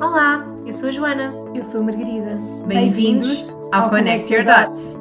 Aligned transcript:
Olá, 0.00 0.42
eu 0.64 0.72
sou 0.72 0.88
a 0.88 0.92
Joana. 0.92 1.34
Eu 1.54 1.62
sou 1.62 1.82
a 1.82 1.84
Margarida. 1.84 2.34
Bem-vindos 2.66 3.54
ao 3.70 3.90
Connect 3.90 4.32
Your 4.32 4.46
Dots. 4.46 4.98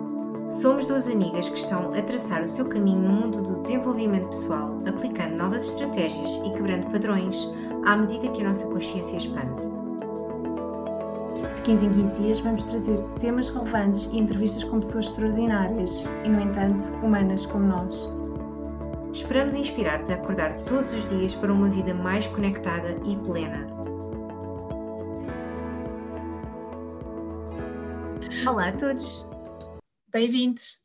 Somos 0.49 0.87
duas 0.87 1.07
amigas 1.07 1.47
que 1.47 1.57
estão 1.57 1.93
a 1.93 2.01
traçar 2.01 2.41
o 2.41 2.45
seu 2.45 2.65
caminho 2.65 2.99
no 3.03 3.13
mundo 3.13 3.41
do 3.41 3.61
desenvolvimento 3.61 4.27
pessoal, 4.27 4.77
aplicando 4.85 5.37
novas 5.37 5.63
estratégias 5.63 6.41
e 6.45 6.51
quebrando 6.51 6.91
padrões 6.91 7.49
à 7.85 7.95
medida 7.95 8.27
que 8.27 8.41
a 8.41 8.49
nossa 8.49 8.67
consciência 8.67 9.15
expande. 9.15 9.63
De 11.55 11.61
15 11.61 11.85
em 11.85 11.93
15 11.93 12.21
dias 12.21 12.39
vamos 12.41 12.65
trazer 12.65 12.99
temas 13.21 13.49
relevantes 13.51 14.09
e 14.11 14.19
entrevistas 14.19 14.65
com 14.65 14.81
pessoas 14.81 15.05
extraordinárias 15.05 16.09
e, 16.25 16.27
no 16.27 16.41
entanto, 16.41 16.85
humanas 17.01 17.45
como 17.45 17.67
nós. 17.67 18.09
Esperamos 19.13 19.55
inspirar-te 19.55 20.11
a 20.11 20.15
acordar 20.15 20.57
todos 20.63 20.91
os 20.91 21.07
dias 21.07 21.33
para 21.35 21.53
uma 21.53 21.69
vida 21.69 21.93
mais 21.93 22.27
conectada 22.27 22.97
e 23.05 23.15
plena. 23.15 23.65
Olá 28.49 28.69
a 28.69 28.75
todos! 28.75 29.05
Bem-vindos! 30.11 30.83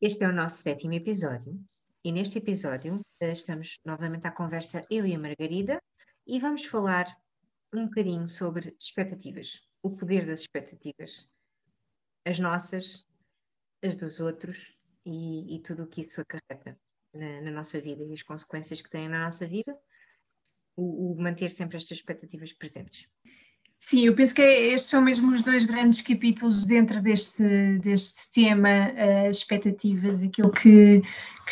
Este 0.00 0.24
é 0.24 0.28
o 0.28 0.32
nosso 0.32 0.62
sétimo 0.62 0.94
episódio 0.94 1.62
e 2.02 2.10
neste 2.10 2.38
episódio 2.38 3.02
eh, 3.20 3.32
estamos 3.32 3.78
novamente 3.84 4.26
à 4.26 4.30
conversa 4.30 4.80
eu 4.90 5.04
e 5.04 5.14
a 5.14 5.18
Margarida 5.18 5.78
e 6.26 6.40
vamos 6.40 6.64
falar 6.64 7.14
um 7.74 7.84
bocadinho 7.84 8.26
sobre 8.26 8.74
expectativas, 8.80 9.60
o 9.82 9.90
poder 9.94 10.24
das 10.24 10.40
expectativas, 10.40 11.28
as 12.24 12.38
nossas, 12.38 13.04
as 13.84 13.94
dos 13.94 14.18
outros 14.18 14.72
e, 15.04 15.56
e 15.56 15.60
tudo 15.60 15.82
o 15.82 15.86
que 15.86 16.00
isso 16.00 16.22
acarreta 16.22 16.80
na, 17.12 17.42
na, 17.42 17.50
nossa 17.50 17.78
vida 17.82 18.02
e 18.02 18.14
as 18.14 18.22
consequências 18.22 18.80
que 18.80 18.88
tem 18.88 19.10
na 19.10 19.22
nossa 19.22 19.46
vida, 19.46 19.78
o, 20.74 21.12
o 21.12 21.20
manter 21.20 21.50
sempre 21.50 21.76
estas 21.76 21.98
expectativas 21.98 22.50
presentes. 22.54 23.06
Sim, 23.84 24.06
eu 24.06 24.14
penso 24.14 24.32
que 24.32 24.40
estes 24.40 24.88
são 24.88 25.02
mesmo 25.02 25.32
os 25.32 25.42
dois 25.42 25.64
grandes 25.64 26.00
capítulos 26.00 26.64
dentro 26.64 27.02
deste, 27.02 27.42
deste 27.80 28.30
tema, 28.32 28.68
uh, 28.68 29.28
expectativas, 29.28 30.22
aquilo 30.22 30.50
que, 30.50 31.02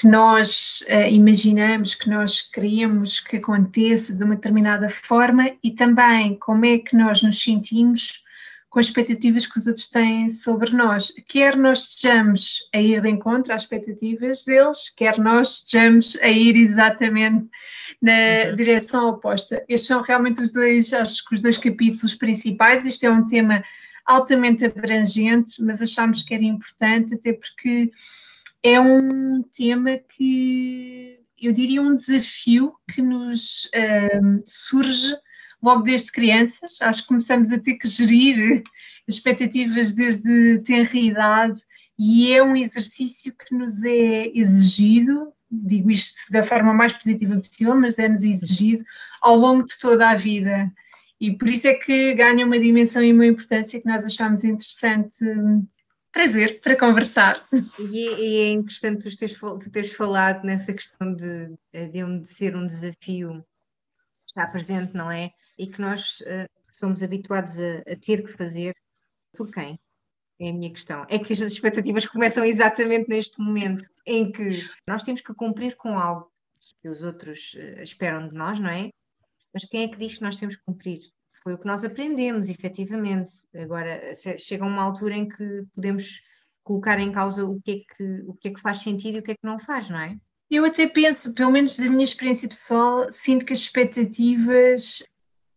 que 0.00 0.06
nós 0.06 0.82
uh, 0.88 1.08
imaginamos, 1.10 1.94
que 1.94 2.08
nós 2.08 2.40
queremos 2.40 3.18
que 3.20 3.36
aconteça 3.36 4.14
de 4.14 4.24
uma 4.24 4.36
determinada 4.36 4.88
forma 4.88 5.50
e 5.62 5.72
também 5.72 6.36
como 6.36 6.64
é 6.64 6.78
que 6.78 6.96
nós 6.96 7.20
nos 7.20 7.42
sentimos 7.42 8.24
com 8.70 8.78
as 8.78 8.86
expectativas 8.86 9.46
que 9.46 9.58
os 9.58 9.66
outros 9.66 9.88
têm 9.88 10.28
sobre 10.28 10.70
nós. 10.70 11.12
Quer 11.28 11.56
nós 11.56 11.88
estejamos 11.88 12.68
a 12.72 12.80
ir 12.80 13.02
de 13.02 13.08
encontro 13.10 13.52
às 13.52 13.62
expectativas 13.62 14.44
deles, 14.44 14.88
quer 14.96 15.18
nós 15.18 15.56
estejamos 15.56 16.16
a 16.22 16.28
ir 16.28 16.56
exatamente 16.56 17.48
na 18.00 18.12
uhum. 18.50 18.56
direção 18.56 19.08
oposta. 19.08 19.62
Estes 19.68 19.88
são 19.88 20.00
realmente 20.02 20.40
os 20.40 20.52
dois, 20.52 20.92
acho 20.94 21.24
que 21.26 21.34
os 21.34 21.40
dois 21.40 21.58
capítulos 21.58 22.14
principais. 22.14 22.86
Isto 22.86 23.06
é 23.06 23.10
um 23.10 23.26
tema 23.26 23.62
altamente 24.06 24.64
abrangente, 24.64 25.60
mas 25.62 25.82
achámos 25.82 26.22
que 26.22 26.32
era 26.32 26.44
importante, 26.44 27.14
até 27.14 27.32
porque 27.32 27.90
é 28.62 28.80
um 28.80 29.42
tema 29.52 29.98
que 29.98 31.18
eu 31.40 31.52
diria 31.52 31.82
um 31.82 31.96
desafio 31.96 32.74
que 32.92 33.02
nos 33.02 33.68
um, 34.22 34.42
surge 34.44 35.12
logo 35.62 35.82
desde 35.82 36.10
crianças. 36.12 36.80
Acho 36.80 37.02
que 37.02 37.08
começamos 37.08 37.52
a 37.52 37.58
ter 37.58 37.74
que 37.74 37.88
gerir 37.88 38.62
expectativas 39.06 39.94
desde 39.94 40.58
tenra 40.60 40.98
idade 40.98 41.60
e 41.98 42.32
é 42.32 42.42
um 42.42 42.56
exercício 42.56 43.34
que 43.36 43.54
nos 43.54 43.84
é 43.84 44.28
exigido, 44.34 45.32
digo 45.50 45.90
isto 45.90 46.18
da 46.30 46.42
forma 46.42 46.72
mais 46.72 46.94
positiva 46.94 47.36
possível, 47.38 47.74
mas 47.74 47.98
é-nos 47.98 48.24
exigido 48.24 48.82
ao 49.20 49.36
longo 49.36 49.66
de 49.66 49.78
toda 49.78 50.08
a 50.08 50.14
vida. 50.14 50.72
E 51.20 51.36
por 51.36 51.48
isso 51.48 51.68
é 51.68 51.74
que 51.74 52.14
ganha 52.14 52.46
uma 52.46 52.58
dimensão 52.58 53.04
e 53.04 53.12
uma 53.12 53.26
importância 53.26 53.78
que 53.78 53.86
nós 53.86 54.02
achamos 54.06 54.44
interessante 54.44 55.18
trazer 56.10 56.60
para 56.60 56.74
conversar. 56.74 57.46
E, 57.78 58.08
é, 58.08 58.44
é 58.44 58.48
interessante 58.48 59.10
tu 59.10 59.16
teres, 59.18 59.36
tu 59.36 59.70
teres, 59.70 59.92
falado 59.92 60.42
nessa 60.44 60.72
questão 60.72 61.14
de, 61.14 61.50
de 61.70 62.28
ser 62.28 62.56
um 62.56 62.66
desafio 62.66 63.44
está 64.30 64.46
presente, 64.46 64.94
não 64.94 65.10
é? 65.10 65.30
E 65.58 65.66
que 65.66 65.80
nós 65.80 66.20
uh, 66.20 66.48
somos 66.72 67.02
habituados 67.02 67.58
a, 67.58 67.78
a, 67.92 67.96
ter 67.96 68.24
que 68.24 68.32
fazer 68.32 68.74
por 69.36 69.50
quem? 69.50 69.78
É 70.40 70.50
a 70.50 70.52
minha 70.52 70.72
questão. 70.72 71.04
É 71.08 71.18
que 71.18 71.32
as 71.32 71.40
expectativas 71.40 72.06
começam 72.06 72.44
exatamente 72.44 73.08
neste 73.08 73.40
momento 73.40 73.84
em 74.06 74.32
que 74.32 74.62
nós 74.88 75.02
temos 75.02 75.20
que 75.20 75.34
cumprir 75.34 75.76
com 75.76 75.98
algo 75.98 76.30
que 76.80 76.88
os 76.88 77.02
outros 77.02 77.54
uh, 77.54 77.82
esperam 77.82 78.28
de 78.28 78.34
nós, 78.34 78.58
não 78.58 78.70
é? 78.70 78.90
Mas 79.52 79.64
quem 79.64 79.84
é 79.84 79.88
que 79.88 79.98
diz 79.98 80.16
que 80.16 80.22
nós 80.22 80.36
temos 80.36 80.56
que 80.56 80.62
cumprir? 80.64 81.00
Foi 81.42 81.54
o 81.54 81.58
que 81.58 81.66
nós 81.66 81.84
aprendemos, 81.84 82.48
efetivamente. 82.48 83.32
Agora 83.54 84.12
chega 84.38 84.64
uma 84.64 84.82
altura 84.82 85.16
em 85.16 85.26
que 85.26 85.64
podemos 85.74 86.20
colocar 86.62 87.00
em 87.00 87.10
causa 87.10 87.44
o 87.44 87.60
que 87.60 87.70
é 87.70 87.94
que, 87.94 88.22
o 88.26 88.34
que, 88.34 88.48
é 88.48 88.52
que 88.52 88.60
faz 88.60 88.78
sentido 88.78 89.16
e 89.16 89.18
o 89.20 89.22
que 89.22 89.32
é 89.32 89.34
que 89.34 89.46
não 89.46 89.58
faz, 89.58 89.88
não 89.90 89.98
é? 89.98 90.16
Eu 90.50 90.64
até 90.64 90.88
penso, 90.88 91.32
pelo 91.32 91.52
menos 91.52 91.78
da 91.78 91.88
minha 91.88 92.02
experiência 92.02 92.48
pessoal, 92.48 93.06
sinto 93.12 93.46
que 93.46 93.52
as 93.52 93.60
expectativas 93.60 95.02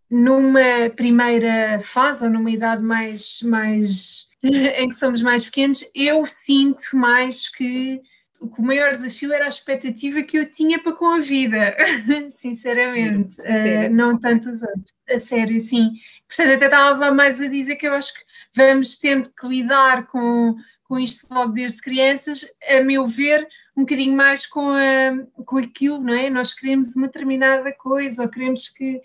numa 0.10 0.90
primeira 0.96 1.80
fase 1.80 2.24
ou 2.24 2.30
numa 2.30 2.52
idade 2.52 2.84
mais, 2.84 3.40
mais 3.42 4.28
em 4.44 4.88
que 4.88 4.96
somos 4.96 5.22
mais 5.22 5.46
pequenos, 5.46 5.84
eu 5.96 6.26
sinto 6.28 6.96
mais 6.96 7.50
que 7.50 8.00
o 8.40 8.62
maior 8.62 8.96
desafio 8.96 9.34
era 9.34 9.46
a 9.46 9.48
expectativa 9.48 10.22
que 10.22 10.38
eu 10.38 10.52
tinha 10.52 10.78
para 10.78 10.92
com 10.92 11.08
a 11.08 11.20
vida, 11.20 11.76
sinceramente, 12.30 13.40
uh, 13.40 13.90
não 13.92 14.20
tanto 14.20 14.50
os 14.50 14.62
outros, 14.62 14.94
a 15.10 15.18
sério, 15.18 15.60
sim. 15.60 15.94
Portanto, 16.28 16.56
até 16.56 16.66
estava 16.66 17.12
mais 17.12 17.40
a 17.42 17.48
dizer 17.48 17.78
que 17.78 17.88
eu 17.88 17.94
acho 17.94 18.14
que 18.14 18.20
vamos 18.54 18.98
tendo 18.98 19.30
que 19.30 19.48
lidar 19.48 20.08
com, 20.08 20.56
com 20.84 21.00
isto 21.00 21.34
logo 21.34 21.54
desde 21.54 21.82
crianças, 21.82 22.46
a 22.70 22.82
meu 22.82 23.08
ver, 23.08 23.48
um 23.76 23.82
bocadinho 23.82 24.16
mais 24.16 24.46
com, 24.46 24.70
a, 24.70 25.44
com 25.46 25.58
aquilo, 25.58 26.00
não 26.00 26.14
é? 26.14 26.30
Nós 26.30 26.54
queremos 26.54 26.96
uma 26.96 27.08
determinada 27.08 27.72
coisa 27.74 28.24
ou 28.24 28.30
queremos 28.30 28.70
que. 28.70 29.02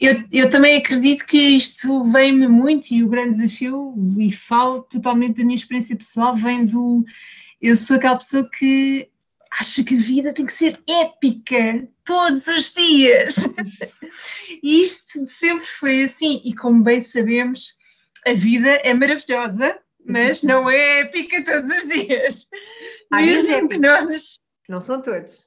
Eu, 0.00 0.24
eu 0.32 0.48
também 0.48 0.78
acredito 0.78 1.26
que 1.26 1.36
isto 1.36 2.04
vem-me 2.04 2.48
muito 2.48 2.90
e 2.90 3.04
o 3.04 3.08
grande 3.08 3.38
desafio, 3.38 3.94
e 4.18 4.32
falo 4.32 4.82
totalmente 4.82 5.36
da 5.36 5.44
minha 5.44 5.54
experiência 5.54 5.96
pessoal, 5.96 6.34
vem 6.34 6.64
do. 6.64 7.04
Eu 7.60 7.76
sou 7.76 7.96
aquela 7.96 8.16
pessoa 8.16 8.48
que 8.48 9.10
acha 9.50 9.82
que 9.82 9.96
a 9.96 9.98
vida 9.98 10.32
tem 10.32 10.46
que 10.46 10.52
ser 10.52 10.80
épica 10.88 11.86
todos 12.04 12.46
os 12.46 12.72
dias. 12.72 13.36
e 14.62 14.80
isto 14.80 15.26
sempre 15.26 15.66
foi 15.66 16.04
assim, 16.04 16.40
e 16.44 16.54
como 16.54 16.82
bem 16.82 17.00
sabemos, 17.00 17.74
a 18.26 18.32
vida 18.32 18.68
é 18.68 18.94
maravilhosa, 18.94 19.76
mas 20.06 20.42
não 20.42 20.68
é 20.68 21.00
épica 21.00 21.44
todos 21.44 21.70
os 21.70 21.88
dias. 21.88 22.48
Mesmo 23.12 23.68
que 23.68 23.78
nós 23.78 24.06
nos... 24.06 24.40
Não 24.68 24.80
são 24.80 25.02
todos. 25.02 25.46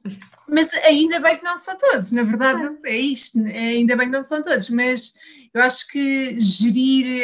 Mas 0.50 0.74
ainda 0.74 1.20
bem 1.20 1.38
que 1.38 1.44
não 1.44 1.56
são 1.56 1.78
todos, 1.78 2.12
na 2.12 2.24
verdade 2.24 2.78
é 2.84 2.98
isto, 2.98 3.40
é, 3.48 3.58
ainda 3.58 3.96
bem 3.96 4.08
que 4.08 4.12
não 4.12 4.24
são 4.24 4.42
todos, 4.42 4.70
mas 4.70 5.14
eu 5.54 5.62
acho 5.62 5.88
que 5.88 6.38
gerir 6.40 7.24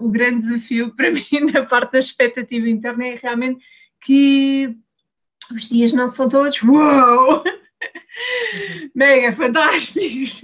uh, 0.00 0.04
o 0.04 0.10
grande 0.10 0.40
desafio 0.40 0.94
para 0.96 1.12
mim 1.12 1.52
na 1.52 1.64
parte 1.64 1.92
da 1.92 1.98
expectativa 1.98 2.68
interna 2.68 3.06
é 3.06 3.14
realmente 3.14 3.64
que 4.04 4.76
os 5.52 5.68
dias 5.68 5.92
não 5.92 6.08
são 6.08 6.28
todos 6.28 6.60
uou! 6.62 7.44
Mega 8.94 9.32
fantásticos! 9.32 10.42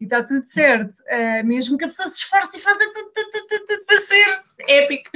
E 0.00 0.04
está 0.04 0.22
tudo 0.22 0.46
certo. 0.46 0.98
Uh, 1.00 1.46
mesmo 1.46 1.78
que 1.78 1.84
a 1.84 1.88
pessoa 1.88 2.08
se 2.08 2.20
esforce 2.20 2.58
e 2.58 2.60
faça 2.60 2.78
tudo, 2.78 3.12
tudo, 3.12 3.46
tudo, 3.48 3.66
tudo 3.66 3.86
para 3.86 4.02
ser 4.02 4.42
épico. 4.68 5.10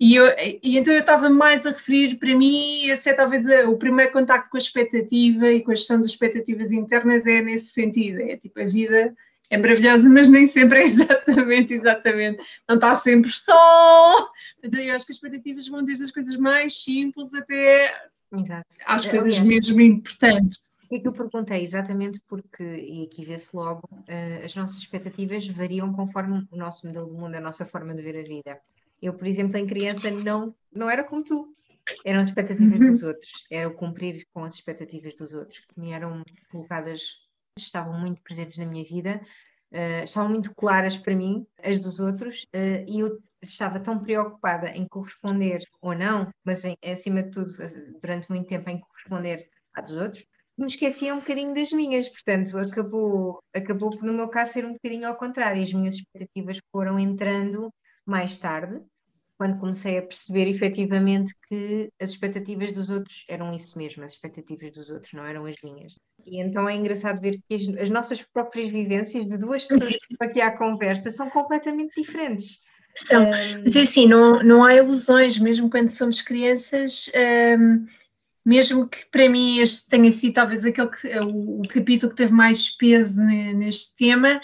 E, 0.00 0.14
eu, 0.14 0.26
e 0.62 0.78
então 0.78 0.94
eu 0.94 1.00
estava 1.00 1.28
mais 1.28 1.66
a 1.66 1.70
referir 1.70 2.16
para 2.16 2.34
mim, 2.36 2.84
esse 2.84 3.10
é 3.10 3.12
talvez 3.12 3.44
o 3.66 3.76
primeiro 3.76 4.12
contacto 4.12 4.48
com 4.48 4.56
a 4.56 4.58
expectativa 4.58 5.50
e 5.50 5.60
com 5.60 5.72
a 5.72 5.74
gestão 5.74 6.00
das 6.00 6.12
expectativas 6.12 6.70
internas 6.70 7.26
é 7.26 7.42
nesse 7.42 7.72
sentido, 7.72 8.20
é 8.20 8.36
tipo 8.36 8.60
a 8.60 8.64
vida 8.64 9.12
é 9.50 9.56
maravilhosa, 9.56 10.08
mas 10.08 10.28
nem 10.28 10.46
sempre 10.46 10.80
é 10.80 10.82
exatamente, 10.86 11.74
exatamente, 11.74 12.40
não 12.68 12.76
está 12.76 12.94
sempre 12.94 13.30
só. 13.30 14.30
Então 14.62 14.80
eu 14.80 14.94
acho 14.94 15.04
que 15.04 15.12
as 15.12 15.16
expectativas 15.16 15.66
vão 15.66 15.84
desde 15.84 16.04
as 16.04 16.12
coisas 16.12 16.36
mais 16.36 16.80
simples 16.80 17.34
até 17.34 17.92
Exato. 18.32 18.66
às 18.86 19.04
coisas 19.04 19.36
Aliás, 19.36 19.48
mesmo 19.48 19.80
importantes. 19.80 20.60
E 20.90 21.00
que 21.00 21.08
eu 21.08 21.12
perguntei 21.12 21.62
exatamente 21.62 22.20
porque, 22.26 22.62
e 22.62 23.04
aqui 23.04 23.24
vê-se 23.24 23.54
logo, 23.54 23.86
uh, 23.92 24.44
as 24.44 24.54
nossas 24.54 24.78
expectativas 24.78 25.46
variam 25.48 25.92
conforme 25.92 26.46
o 26.50 26.56
nosso 26.56 26.86
modelo 26.86 27.06
do 27.06 27.14
mundo, 27.14 27.34
a 27.34 27.40
nossa 27.40 27.66
forma 27.66 27.94
de 27.94 28.02
ver 28.02 28.18
a 28.18 28.22
vida. 28.22 28.58
Eu, 29.00 29.14
por 29.14 29.26
exemplo, 29.26 29.56
em 29.56 29.66
criança 29.66 30.10
não, 30.10 30.54
não 30.72 30.90
era 30.90 31.04
como 31.04 31.22
tu. 31.22 31.54
Eram 32.04 32.20
as 32.20 32.28
expectativas 32.28 32.78
dos 32.78 33.02
uhum. 33.02 33.08
outros, 33.08 33.46
era 33.50 33.68
o 33.68 33.74
cumprir 33.74 34.26
com 34.32 34.44
as 34.44 34.54
expectativas 34.54 35.14
dos 35.14 35.32
outros, 35.32 35.60
que 35.60 35.80
me 35.80 35.92
eram 35.92 36.22
colocadas, 36.50 37.00
estavam 37.58 37.98
muito 37.98 38.20
presentes 38.22 38.58
na 38.58 38.66
minha 38.66 38.84
vida, 38.84 39.20
uh, 39.72 40.04
estavam 40.04 40.30
muito 40.30 40.54
claras 40.54 40.98
para 40.98 41.16
mim, 41.16 41.46
as 41.62 41.78
dos 41.78 41.98
outros, 41.98 42.42
uh, 42.54 42.84
e 42.86 43.00
eu 43.00 43.18
estava 43.40 43.80
tão 43.80 43.98
preocupada 43.98 44.68
em 44.68 44.86
corresponder 44.86 45.62
ou 45.80 45.94
não, 45.94 46.28
mas 46.44 46.64
em, 46.64 46.76
acima 46.84 47.22
de 47.22 47.30
tudo, 47.30 47.54
durante 48.02 48.28
muito 48.28 48.48
tempo, 48.48 48.68
em 48.68 48.80
corresponder 48.80 49.48
à 49.72 49.80
dos 49.80 49.96
outros, 49.96 50.26
me 50.58 50.66
esquecia 50.66 51.14
um 51.14 51.20
bocadinho 51.20 51.54
das 51.54 51.70
minhas, 51.72 52.08
portanto, 52.08 52.58
acabou, 52.58 53.40
acabou 53.54 53.90
por, 53.90 54.02
no 54.02 54.12
meu 54.12 54.28
caso, 54.28 54.52
ser 54.52 54.64
um 54.64 54.72
bocadinho 54.72 55.06
ao 55.06 55.16
contrário. 55.16 55.62
As 55.62 55.72
minhas 55.72 55.94
expectativas 55.94 56.58
foram 56.72 56.98
entrando 56.98 57.72
mais 58.04 58.36
tarde, 58.38 58.80
quando 59.38 59.60
comecei 59.60 59.98
a 59.98 60.02
perceber 60.02 60.48
efetivamente 60.48 61.32
que 61.48 61.88
as 62.00 62.10
expectativas 62.10 62.72
dos 62.72 62.90
outros 62.90 63.24
eram 63.28 63.54
isso 63.54 63.78
mesmo, 63.78 64.02
as 64.02 64.12
expectativas 64.12 64.72
dos 64.72 64.90
outros 64.90 65.12
não 65.12 65.24
eram 65.24 65.46
as 65.46 65.54
minhas. 65.62 65.94
E 66.26 66.40
então 66.40 66.68
é 66.68 66.74
engraçado 66.74 67.20
ver 67.20 67.38
que 67.48 67.54
as, 67.54 67.62
as 67.80 67.88
nossas 67.88 68.20
próprias 68.20 68.72
vivências 68.72 69.24
de 69.26 69.38
duas 69.38 69.64
pessoas 69.64 69.90
que 69.90 70.12
estão 70.12 70.28
aqui 70.28 70.40
à 70.40 70.50
conversa 70.50 71.12
são 71.12 71.30
completamente 71.30 71.94
diferentes. 72.00 72.58
São, 72.96 73.26
um... 73.26 73.62
mas 73.62 73.76
é 73.76 73.82
assim, 73.82 74.08
não, 74.08 74.42
não 74.42 74.64
há 74.64 74.74
ilusões, 74.74 75.38
mesmo 75.38 75.70
quando 75.70 75.90
somos 75.90 76.20
crianças, 76.20 77.08
um, 77.56 77.86
mesmo 78.48 78.88
que 78.88 79.04
para 79.12 79.28
mim 79.28 79.58
este 79.58 79.86
tenha 79.90 80.10
sido 80.10 80.32
talvez 80.32 80.64
aquele 80.64 80.88
que, 80.88 81.06
o, 81.18 81.60
o 81.60 81.68
capítulo 81.68 82.10
que 82.10 82.16
teve 82.16 82.32
mais 82.32 82.70
peso 82.70 83.22
neste 83.22 83.94
tema, 83.94 84.40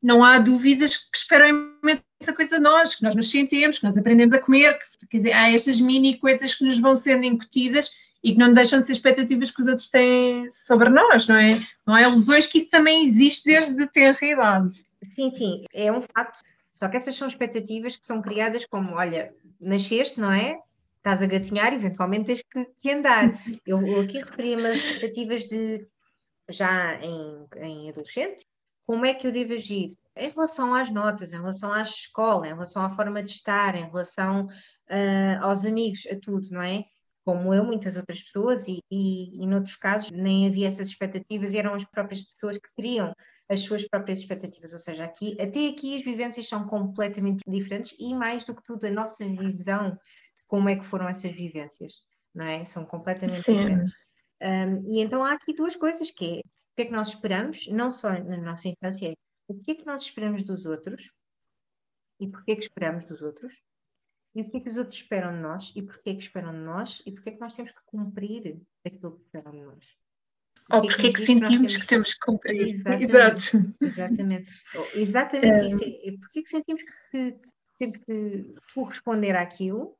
não 0.00 0.22
há 0.22 0.38
dúvidas 0.38 0.96
que 0.96 1.18
esperam 1.18 1.72
imensa 1.82 2.04
coisa 2.36 2.56
de 2.56 2.62
nós, 2.62 2.94
que 2.94 3.02
nós 3.02 3.16
nos 3.16 3.28
sentemos, 3.28 3.78
que 3.78 3.84
nós 3.84 3.98
aprendemos 3.98 4.32
a 4.32 4.38
comer, 4.38 4.78
que, 4.78 5.06
quer 5.08 5.16
dizer, 5.16 5.32
há 5.32 5.52
estas 5.52 5.80
mini 5.80 6.18
coisas 6.18 6.54
que 6.54 6.64
nos 6.64 6.78
vão 6.78 6.94
sendo 6.94 7.24
incutidas 7.24 7.90
e 8.22 8.30
que 8.32 8.38
não 8.38 8.52
deixam 8.52 8.78
de 8.78 8.86
ser 8.86 8.92
expectativas 8.92 9.50
que 9.50 9.60
os 9.60 9.66
outros 9.66 9.88
têm 9.88 10.48
sobre 10.50 10.88
nós, 10.88 11.26
não 11.26 11.34
é? 11.34 11.60
Não 11.84 11.94
há 11.94 12.02
ilusões 12.02 12.46
que 12.46 12.58
isso 12.58 12.70
também 12.70 13.04
existe 13.04 13.44
desde 13.44 13.88
ter 13.88 14.16
idade. 14.22 14.70
Sim, 15.10 15.30
sim, 15.30 15.64
é 15.74 15.90
um 15.90 16.00
facto. 16.00 16.38
Só 16.76 16.86
que 16.88 16.96
essas 16.96 17.16
são 17.16 17.26
expectativas 17.26 17.96
que 17.96 18.06
são 18.06 18.22
criadas 18.22 18.64
como, 18.66 18.94
olha, 18.94 19.34
nasceste, 19.60 20.20
não 20.20 20.30
é? 20.32 20.60
Estás 21.08 21.22
a 21.22 21.26
gatinhar, 21.26 21.72
eventualmente 21.72 22.26
tens 22.26 22.42
que, 22.42 22.66
que 22.78 22.90
andar. 22.92 23.42
Eu, 23.66 23.80
eu 23.86 24.00
aqui 24.02 24.18
referi-me 24.18 24.66
às 24.66 24.76
expectativas 24.76 25.46
de 25.46 25.88
já 26.50 27.00
em, 27.00 27.46
em 27.62 27.88
adolescente, 27.88 28.46
como 28.86 29.06
é 29.06 29.14
que 29.14 29.26
eu 29.26 29.32
devo 29.32 29.54
agir 29.54 29.96
em 30.14 30.28
relação 30.28 30.74
às 30.74 30.90
notas, 30.90 31.32
em 31.32 31.38
relação 31.38 31.72
à 31.72 31.80
escola, 31.80 32.46
em 32.46 32.52
relação 32.52 32.82
à 32.82 32.90
forma 32.90 33.22
de 33.22 33.30
estar, 33.30 33.74
em 33.74 33.86
relação 33.86 34.48
uh, 34.48 35.44
aos 35.44 35.64
amigos, 35.64 36.06
a 36.12 36.20
tudo, 36.20 36.46
não 36.50 36.60
é? 36.60 36.84
Como 37.24 37.54
eu, 37.54 37.64
muitas 37.64 37.96
outras 37.96 38.22
pessoas, 38.22 38.68
e, 38.68 38.80
e, 38.90 39.42
e 39.42 39.46
noutros 39.46 39.76
casos 39.76 40.10
nem 40.10 40.46
havia 40.46 40.68
essas 40.68 40.88
expectativas 40.88 41.54
e 41.54 41.58
eram 41.58 41.72
as 41.72 41.84
próprias 41.84 42.20
pessoas 42.20 42.58
que 42.58 42.68
criam 42.76 43.14
as 43.48 43.60
suas 43.60 43.88
próprias 43.88 44.18
expectativas, 44.18 44.74
ou 44.74 44.78
seja, 44.78 45.04
aqui, 45.04 45.40
até 45.40 45.68
aqui 45.68 45.96
as 45.96 46.04
vivências 46.04 46.46
são 46.46 46.66
completamente 46.66 47.42
diferentes 47.48 47.96
e 47.98 48.14
mais 48.14 48.44
do 48.44 48.54
que 48.54 48.62
tudo 48.62 48.86
a 48.86 48.90
nossa 48.90 49.24
visão 49.24 49.98
como 50.48 50.68
é 50.68 50.74
que 50.76 50.84
foram 50.84 51.08
essas 51.08 51.30
vivências, 51.30 52.00
não 52.34 52.44
é? 52.44 52.64
São 52.64 52.84
completamente 52.84 53.42
Sim. 53.42 53.56
diferentes. 53.56 53.94
Um, 54.42 54.92
e 54.92 55.00
então 55.00 55.22
há 55.22 55.32
aqui 55.32 55.52
duas 55.52 55.76
coisas 55.76 56.10
que 56.10 56.40
é 56.40 56.42
que 56.78 56.82
é 56.82 56.84
que 56.84 56.92
nós 56.92 57.08
esperamos, 57.08 57.66
não 57.66 57.90
só 57.90 58.10
na 58.10 58.36
nossa 58.36 58.68
infância, 58.68 59.10
é 59.10 59.14
o 59.48 59.58
que 59.58 59.72
é 59.72 59.74
que 59.74 59.84
nós 59.84 60.02
esperamos 60.02 60.44
dos 60.44 60.64
outros 60.64 61.10
e 62.20 62.28
porquê 62.28 62.54
que 62.54 62.62
esperamos 62.62 63.04
dos 63.04 63.20
outros 63.20 63.52
e 64.32 64.42
o 64.42 64.48
que 64.48 64.58
é 64.58 64.60
que 64.60 64.68
os 64.68 64.76
outros 64.76 64.96
esperam 64.96 65.32
de 65.32 65.40
nós 65.40 65.72
e 65.74 65.82
porquê 65.82 66.14
que 66.14 66.22
esperam 66.22 66.52
de 66.52 66.60
nós 66.60 67.02
e 67.04 67.10
porquê 67.10 67.32
que 67.32 67.40
nós 67.40 67.52
temos 67.52 67.72
que 67.72 67.80
cumprir 67.84 68.60
aquilo 68.86 69.16
que 69.16 69.24
esperam 69.24 69.50
de 69.50 69.62
nós. 69.62 69.84
Ou 70.70 70.82
porquê 70.82 71.08
que, 71.08 71.14
que 71.14 71.26
sentimos 71.26 71.76
que, 71.76 71.86
temos 71.86 72.14
que 72.14 72.20
cumprir. 72.20 72.74
Exatamente. 72.74 73.02
Exato. 73.02 73.74
Exatamente, 73.80 74.52
exatamente 74.94 75.46
é. 75.46 75.68
isso. 75.68 75.84
É, 75.84 76.12
porquê 76.18 76.42
que 76.42 76.48
sentimos 76.48 76.82
que 77.10 77.40
temos 77.76 77.98
que 78.04 78.54
corresponder 78.72 79.34
àquilo, 79.34 79.96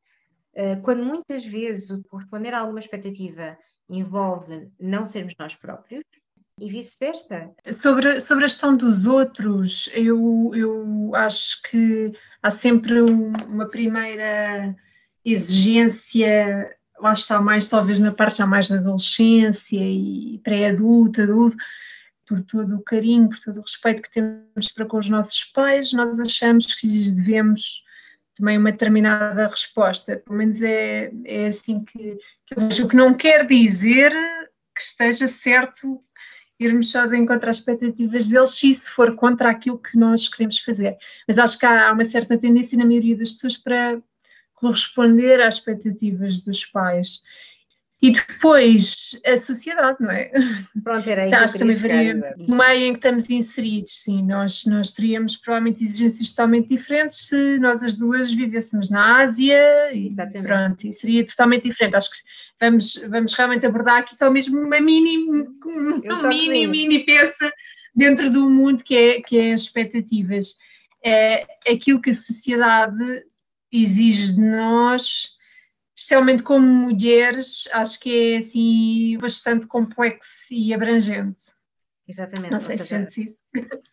quando 0.83 1.05
muitas 1.05 1.45
vezes 1.45 1.91
o 1.91 2.03
corresponder 2.05 2.55
a 2.55 2.61
alguma 2.61 2.81
expectativa 2.81 3.57
envolve 3.89 4.71
não 4.79 5.05
sermos 5.05 5.35
nós 5.39 5.55
próprios, 5.55 6.05
e 6.61 6.69
vice-versa. 6.69 7.51
Sobre, 7.71 8.21
sobre 8.21 8.45
a 8.45 8.49
questão 8.49 8.77
dos 8.77 9.07
outros, 9.07 9.89
eu, 9.93 10.51
eu 10.55 11.13
acho 11.15 11.63
que 11.63 12.13
há 12.43 12.51
sempre 12.51 13.01
um, 13.01 13.27
uma 13.49 13.67
primeira 13.67 14.75
exigência, 15.25 16.77
lá 16.99 17.13
está 17.13 17.41
mais 17.41 17.67
talvez 17.67 17.99
na 17.99 18.13
parte 18.13 18.39
já 18.39 18.47
mais 18.47 18.69
da 18.69 18.77
adolescência 18.77 19.79
e 19.79 20.41
pré-adulta, 20.43 21.23
adulto, 21.23 21.57
por 22.27 22.43
todo 22.43 22.77
o 22.77 22.83
carinho, 22.83 23.29
por 23.29 23.39
todo 23.39 23.59
o 23.59 23.63
respeito 23.63 24.03
que 24.03 24.11
temos 24.11 24.73
para 24.75 24.85
com 24.85 24.99
os 24.99 25.09
nossos 25.09 25.45
pais, 25.45 25.93
nós 25.93 26.19
achamos 26.19 26.75
que 26.75 26.87
lhes 26.87 27.13
devemos 27.13 27.85
também 28.39 28.57
uma 28.57 28.73
determinada 28.73 29.47
resposta. 29.47 30.17
Pelo 30.17 30.39
menos 30.39 30.63
é, 30.63 31.11
é 31.25 31.47
assim 31.49 31.85
que, 31.85 32.17
que 32.47 32.55
eu 32.57 32.69
vejo. 32.69 32.87
O 32.87 32.89
que 32.89 32.97
não 32.97 33.13
quer 33.13 33.45
dizer 33.45 34.13
que 34.75 34.83
esteja 34.83 35.27
certo 35.27 35.99
irmos 36.61 36.91
só 36.91 37.07
de 37.07 37.17
encontro 37.17 37.51
às 37.51 37.59
expectativas 37.59 38.29
deles 38.29 38.51
se 38.51 38.71
isso 38.71 38.93
for 38.93 39.15
contra 39.15 39.51
aquilo 39.51 39.79
que 39.79 39.97
nós 39.97 40.29
queremos 40.29 40.59
fazer. 40.59 40.97
Mas 41.27 41.39
acho 41.39 41.59
que 41.59 41.67
há 41.67 41.93
uma 41.93 42.05
certa 42.05 42.37
tendência 42.39 42.79
na 42.79 42.85
maioria 42.85 43.17
das 43.17 43.31
pessoas 43.31 43.57
para 43.57 44.01
corresponder 44.55 45.41
às 45.41 45.55
expectativas 45.55 46.45
dos 46.45 46.65
pais. 46.65 47.23
E 48.01 48.13
depois 48.13 49.19
a 49.27 49.37
sociedade, 49.37 49.97
não 50.01 50.11
é? 50.11 50.31
Pronto, 50.85 51.11
era 51.11 51.25
aí 51.25 51.31
tá, 51.31 51.45
que 51.47 51.59
também 51.59 51.77
varia 51.77 52.37
o 52.47 52.55
meio 52.55 52.87
em 52.87 52.93
que 52.93 52.99
estamos 52.99 53.29
inseridos, 53.29 54.03
sim. 54.03 54.23
Nós, 54.23 54.65
nós 54.67 54.93
teríamos 54.93 55.37
provavelmente 55.37 55.83
exigências 55.83 56.31
totalmente 56.31 56.69
diferentes 56.69 57.27
se 57.27 57.59
nós 57.59 57.83
as 57.83 57.95
duas 57.95 58.33
vivêssemos 58.33 58.89
na 58.89 59.23
Ásia 59.23 59.93
e 59.93 60.07
Exatamente. 60.07 60.47
pronto, 60.47 60.87
e 60.87 60.93
seria 60.93 61.27
totalmente 61.27 61.65
diferente. 61.65 61.97
Acho 61.97 62.11
que 62.11 62.19
vamos, 62.61 62.95
vamos 63.09 63.35
realmente 63.35 63.67
abordar 63.67 63.99
aqui 63.99 64.15
só 64.15 64.31
mesmo 64.31 64.61
uma 64.61 64.81
mini, 64.81 65.19
uma 65.65 66.29
mini, 66.29 66.69
mini 66.69 67.05
peça 67.05 67.53
dentro 67.93 68.31
do 68.31 68.49
mundo 68.49 68.85
que 68.85 68.95
é, 68.95 69.21
que 69.23 69.37
é 69.37 69.53
as 69.53 69.63
expectativas. 69.63 70.55
É 71.05 71.45
aquilo 71.69 72.01
que 72.01 72.11
a 72.11 72.15
sociedade 72.15 73.25
exige 73.73 74.35
de 74.35 74.41
nós 74.41 75.38
especialmente 75.99 76.45
como 76.45 76.65
mulheres, 76.65 77.69
acho 77.73 77.99
que 77.99 78.35
é 78.35 78.37
assim 78.37 79.19
bastante 79.21 79.67
complexo 79.67 80.55
e 80.55 80.73
abrangente. 80.73 81.47
Exatamente. 82.07 82.53
Não 82.53 82.61
sei 82.61 82.79
se 82.79 82.87
sentes 82.87 83.19
isso. 83.19 83.41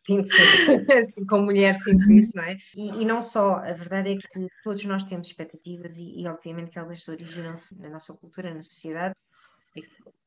Sinto, 0.06 0.30
sim. 0.30 0.86
assim, 1.00 1.26
como 1.26 1.46
mulher 1.46 1.74
sinto 1.82 2.10
isso, 2.12 2.32
não 2.36 2.44
é? 2.44 2.58
E, 2.76 3.02
e, 3.02 3.06
não 3.06 3.24
só, 3.24 3.56
a 3.56 3.74
verdade 3.74 4.12
é 4.12 4.18
que 4.18 4.48
todos 4.64 4.86
nós 4.86 5.04
temos 5.04 5.28
expectativas 5.28 5.98
e, 5.98 6.22
e 6.22 6.28
obviamente 6.28 6.70
que 6.70 6.78
elas 6.78 7.08
originam-se 7.08 7.76
na 7.80 7.90
nossa 7.90 8.14
cultura, 8.14 8.54
na 8.54 8.62
sociedade, 8.62 9.16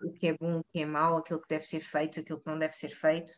o 0.03 0.11
que 0.11 0.27
é 0.27 0.37
bom, 0.37 0.59
o 0.59 0.65
que 0.73 0.81
é 0.81 0.85
mau, 0.85 1.17
aquilo 1.17 1.41
que 1.41 1.49
deve 1.49 1.65
ser 1.65 1.81
feito, 1.81 2.19
aquilo 2.19 2.41
que 2.41 2.47
não 2.47 2.59
deve 2.59 2.75
ser 2.75 2.91
feito. 2.91 3.31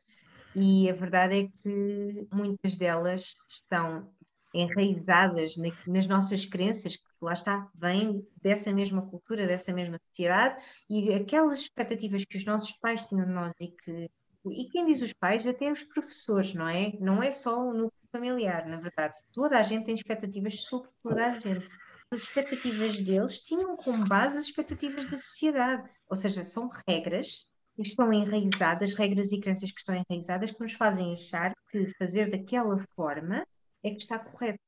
E 0.57 0.89
a 0.89 0.95
verdade 0.95 1.41
é 1.41 1.63
que 1.63 2.27
muitas 2.33 2.75
delas 2.75 3.37
estão 3.47 4.11
enraizadas 4.55 5.57
nas 5.87 6.07
nossas 6.07 6.47
crenças, 6.47 6.97
que 6.97 7.10
lá 7.25 7.33
está, 7.33 7.69
vêm 7.75 8.27
dessa 8.43 8.73
mesma 8.73 9.03
cultura, 9.03 9.47
dessa 9.47 9.73
mesma 9.73 9.99
sociedade, 10.09 10.63
e 10.89 11.13
aquelas 11.15 11.61
expectativas 11.61 12.25
que 12.25 12.39
os 12.39 12.45
nossos 12.45 12.73
pais 12.73 13.07
tinham 13.09 13.27
de 13.27 13.33
nós 13.33 13.53
e 13.61 13.69
que 13.69 14.11
e 14.47 14.69
quem 14.71 14.87
diz 14.87 15.03
os 15.03 15.13
pais, 15.13 15.47
até 15.47 15.71
os 15.71 15.85
professores, 15.85 16.55
não 16.55 16.67
é? 16.67 16.93
Não 16.99 17.23
é 17.23 17.31
só 17.31 17.61
o 17.63 17.75
núcleo 17.75 18.09
familiar, 18.11 18.67
na 18.67 18.79
verdade. 18.79 19.15
Toda 19.33 19.59
a 19.59 19.63
gente 19.63 19.85
tem 19.85 19.95
expectativas 19.95 20.63
sobre 20.63 20.89
toda 21.03 21.27
a 21.27 21.39
gente. 21.39 21.67
As 22.11 22.21
expectativas 22.21 22.99
deles 23.01 23.41
tinham 23.41 23.77
como 23.77 24.05
base 24.05 24.39
as 24.39 24.45
expectativas 24.45 25.07
da 25.11 25.19
sociedade. 25.19 25.91
Ou 26.09 26.17
seja, 26.17 26.43
são 26.43 26.69
regras 26.89 27.47
que 27.77 27.83
estão 27.83 28.13
enraizadas, 28.13 28.95
regras 28.95 29.31
e 29.31 29.39
crenças 29.39 29.71
que 29.71 29.79
estão 29.79 29.95
enraizadas, 29.95 30.51
que 30.51 30.61
nos 30.61 30.73
fazem 30.73 31.13
achar 31.13 31.55
que 31.71 31.87
fazer 31.99 32.31
daquela 32.31 32.83
forma 32.97 33.47
é 33.83 33.91
que 33.91 34.01
está 34.03 34.19
correto. 34.19 34.59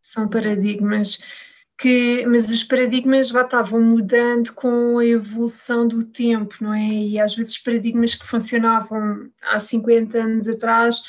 São 0.00 0.28
paradigmas 0.28 1.18
que, 1.78 2.24
mas 2.26 2.50
os 2.50 2.64
paradigmas 2.64 3.30
lá 3.30 3.42
estavam 3.42 3.80
mudando 3.80 4.52
com 4.54 4.98
a 4.98 5.04
evolução 5.04 5.86
do 5.86 6.04
tempo, 6.04 6.56
não 6.60 6.72
é? 6.72 6.88
E 6.88 7.20
às 7.20 7.34
vezes 7.34 7.58
paradigmas 7.58 8.14
que 8.14 8.26
funcionavam 8.26 9.30
há 9.42 9.58
50 9.58 10.18
anos 10.18 10.48
atrás 10.48 11.02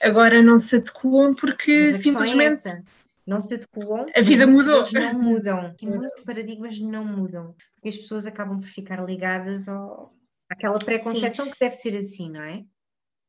agora 0.00 0.42
não 0.42 0.58
se 0.58 0.76
adequam 0.76 1.34
porque 1.34 1.70
é 1.70 1.92
simplesmente 1.92 2.68
é 2.68 2.82
não 3.28 3.38
se 3.40 3.54
adequam. 3.54 4.06
A 4.16 4.22
vida 4.22 4.46
mudou. 4.46 4.86
Não 4.90 5.12
mudam. 5.20 5.74
Paradigmas 6.24 6.80
não 6.80 7.04
mudam. 7.04 7.54
Porque 7.74 7.90
as 7.90 7.96
pessoas 7.98 8.24
acabam 8.24 8.58
por 8.58 8.68
ficar 8.68 9.04
ligadas 9.04 9.68
ao, 9.68 10.14
àquela 10.48 10.78
preconceção 10.78 11.50
que 11.50 11.60
deve 11.60 11.74
ser 11.74 11.94
assim, 11.94 12.30
não 12.30 12.40
é? 12.40 12.64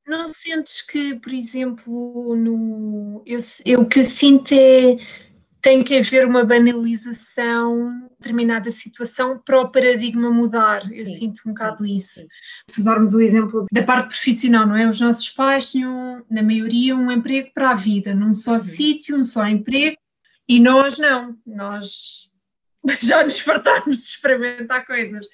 Não 0.08 0.26
sentes 0.30 0.82
que, 0.82 1.20
por 1.20 1.34
exemplo, 1.34 2.34
no 2.34 3.22
eu, 3.26 3.40
eu, 3.66 3.82
o 3.82 3.86
que 3.86 4.00
eu 4.00 4.04
sinto 4.04 4.54
é 4.54 4.98
tem 5.62 5.84
que 5.84 5.98
haver 5.98 6.26
uma 6.26 6.44
banalização 6.44 8.00
de 8.02 8.10
determinada 8.18 8.72
situação 8.72 9.38
para 9.40 9.60
o 9.60 9.72
paradigma 9.72 10.32
mudar. 10.32 10.92
Eu 10.92 11.06
sim, 11.06 11.16
sinto 11.16 11.42
um 11.46 11.50
bocado 11.50 11.84
sim, 11.84 11.96
isso. 11.96 12.20
Sim. 12.22 12.28
Se 12.70 12.80
usarmos 12.80 13.14
o 13.14 13.22
exemplo 13.22 13.66
da 13.72 13.84
parte 13.84 14.08
profissional, 14.08 14.66
não 14.66 14.76
é? 14.76 14.88
Os 14.88 15.00
nossos 15.00 15.30
pais 15.30 15.72
tinham, 15.72 16.24
na 16.30 16.42
maioria, 16.42 16.96
um 16.96 17.12
emprego 17.12 17.52
para 17.54 17.72
a 17.72 17.76
vida, 17.76 18.14
num 18.16 18.34
só 18.34 18.54
uhum. 18.54 18.60
sítio, 18.60 19.18
um 19.18 19.24
só 19.24 19.46
emprego, 19.46 19.98
e 20.48 20.60
nós 20.60 20.98
não. 20.98 21.38
Nós 21.46 22.32
já 23.02 23.24
nos 23.24 23.40
fartámos 23.40 23.98
de 23.98 24.04
experimentar 24.04 24.86
coisas. 24.86 25.26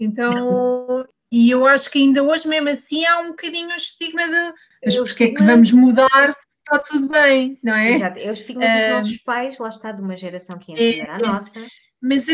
Então, 0.00 1.06
E 1.30 1.50
eu 1.50 1.66
acho 1.66 1.90
que 1.90 1.98
ainda 1.98 2.22
hoje, 2.22 2.46
mesmo 2.46 2.68
assim, 2.68 3.04
há 3.04 3.18
um 3.18 3.28
bocadinho 3.28 3.68
o 3.68 3.74
estigma 3.74 4.28
de 4.28 4.54
mas 4.84 4.96
porquê 4.96 5.24
é 5.24 5.34
que 5.34 5.42
vamos 5.42 5.72
mudar 5.72 6.32
se 6.32 6.46
está 6.58 6.78
tudo 6.78 7.08
bem, 7.08 7.58
não 7.62 7.74
é? 7.74 7.92
Exato, 7.92 8.18
é 8.18 8.30
o 8.30 8.32
estigma 8.32 8.66
dos 8.66 8.84
uh, 8.84 8.90
nossos 8.90 9.16
pais, 9.18 9.58
lá 9.58 9.68
está, 9.68 9.92
de 9.92 10.02
uma 10.02 10.16
geração 10.16 10.58
que 10.58 10.74
é, 10.74 10.98
é 10.98 11.10
a 11.10 11.18
nossa. 11.18 11.66
Mas, 12.02 12.26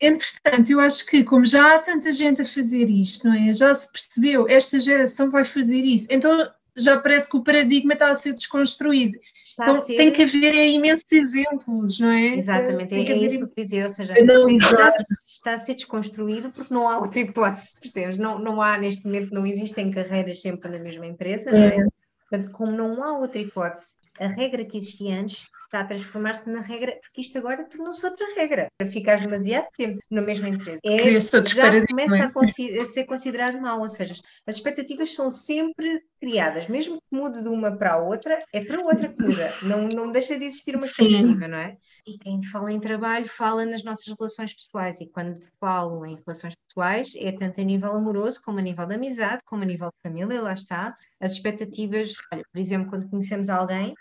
entretanto, 0.00 0.70
eu 0.70 0.80
acho 0.80 1.06
que, 1.06 1.24
como 1.24 1.44
já 1.44 1.74
há 1.74 1.78
tanta 1.78 2.10
gente 2.10 2.42
a 2.42 2.44
fazer 2.44 2.88
isto, 2.90 3.26
não 3.26 3.34
é? 3.34 3.52
Já 3.52 3.74
se 3.74 3.90
percebeu, 3.90 4.48
esta 4.48 4.80
geração 4.80 5.30
vai 5.30 5.44
fazer 5.44 5.80
isso. 5.80 6.06
Então 6.10 6.50
já 6.76 6.98
parece 6.98 7.30
que 7.30 7.36
o 7.36 7.42
paradigma 7.42 7.92
está 7.92 8.10
a 8.10 8.14
ser 8.14 8.34
desconstruído. 8.34 9.18
Está 9.44 9.70
então 9.70 9.84
ser... 9.84 9.96
tem 9.96 10.12
que 10.12 10.22
haver 10.22 10.54
imensos 10.54 11.10
exemplos, 11.12 12.00
não 12.00 12.10
é? 12.10 12.34
Exatamente, 12.34 12.94
é, 12.94 12.98
é 12.98 13.16
isso 13.16 13.38
que 13.38 13.44
eu 13.44 13.48
queria 13.48 13.64
dizer, 13.64 13.84
ou 13.84 13.90
seja, 13.90 14.14
está, 14.18 14.88
está, 15.26 15.54
a 15.54 15.58
ser 15.58 15.74
desconstruído 15.74 16.50
porque 16.50 16.74
não 16.74 16.88
há 16.88 16.98
outra 16.98 17.20
hipótese, 17.20 17.78
percebes? 17.80 18.18
Não, 18.18 18.38
não 18.38 18.60
há, 18.60 18.76
neste 18.76 19.06
momento, 19.06 19.32
não 19.32 19.46
existem 19.46 19.90
carreiras 19.90 20.40
sempre 20.40 20.68
na 20.70 20.78
mesma 20.78 21.06
empresa, 21.06 21.52
não 21.52 21.58
é? 21.58 21.86
Portanto, 22.34 22.50
como 22.50 22.72
não 22.72 23.04
há 23.04 23.16
outra 23.16 23.38
hipótese, 23.38 23.94
a 24.18 24.26
regra 24.26 24.64
que 24.64 24.76
existia 24.76 25.20
antes 25.20 25.46
está 25.64 25.80
a 25.80 25.84
transformar-se 25.84 26.48
na 26.48 26.60
regra, 26.60 26.96
porque 27.02 27.20
isto 27.20 27.36
agora 27.38 27.64
tornou-se 27.64 28.04
outra 28.06 28.26
regra, 28.36 28.68
para 28.78 28.86
ficar 28.86 29.18
demasiado 29.18 29.66
tempo 29.76 29.98
na 30.10 30.20
mesma 30.20 30.48
empresa. 30.48 30.80
É, 30.84 31.20
já 31.20 31.86
começa 31.86 32.24
a, 32.24 32.82
a, 32.82 32.84
ser 32.86 33.04
considerado 33.04 33.60
mal, 33.60 33.80
ou 33.80 33.88
seja, 33.88 34.14
as 34.46 34.56
expectativas 34.56 35.12
são 35.12 35.30
sempre 35.30 36.00
criadas, 36.20 36.68
mesmo 36.68 36.98
que 36.98 37.16
mude 37.16 37.42
de 37.42 37.48
uma 37.48 37.76
para 37.76 37.94
a 37.94 37.98
outra, 37.98 38.38
é 38.52 38.64
para 38.64 38.84
outra 38.84 39.08
que 39.08 39.20
muda, 39.20 39.52
não, 39.62 39.88
não 39.88 40.12
deixa 40.12 40.38
de 40.38 40.44
existir 40.44 40.76
uma 40.76 40.86
expectativa, 40.86 41.44
Sim. 41.44 41.48
não 41.48 41.58
é? 41.58 41.76
E 42.06 42.18
quem 42.18 42.42
fala 42.42 42.72
em 42.72 42.80
trabalho 42.80 43.28
fala 43.28 43.64
nas 43.64 43.82
nossas 43.82 44.14
relações 44.16 44.54
pessoais, 44.54 45.00
e 45.00 45.06
quando 45.06 45.40
falo 45.58 46.06
em 46.06 46.16
relações 46.24 46.54
pessoais, 46.68 47.12
é 47.16 47.32
tanto 47.32 47.60
a 47.60 47.64
nível 47.64 47.92
amoroso, 47.92 48.40
como 48.44 48.58
a 48.58 48.62
nível 48.62 48.86
de 48.86 48.94
amizade, 48.94 49.42
como 49.44 49.62
a 49.62 49.66
nível 49.66 49.88
de 49.88 50.08
família, 50.08 50.40
lá 50.40 50.52
está, 50.52 50.96
as 51.24 51.32
expectativas, 51.32 52.12
olha, 52.32 52.44
por 52.52 52.58
exemplo, 52.58 52.90
quando 52.90 53.08
conhecemos 53.08 53.48
alguém, 53.48 53.94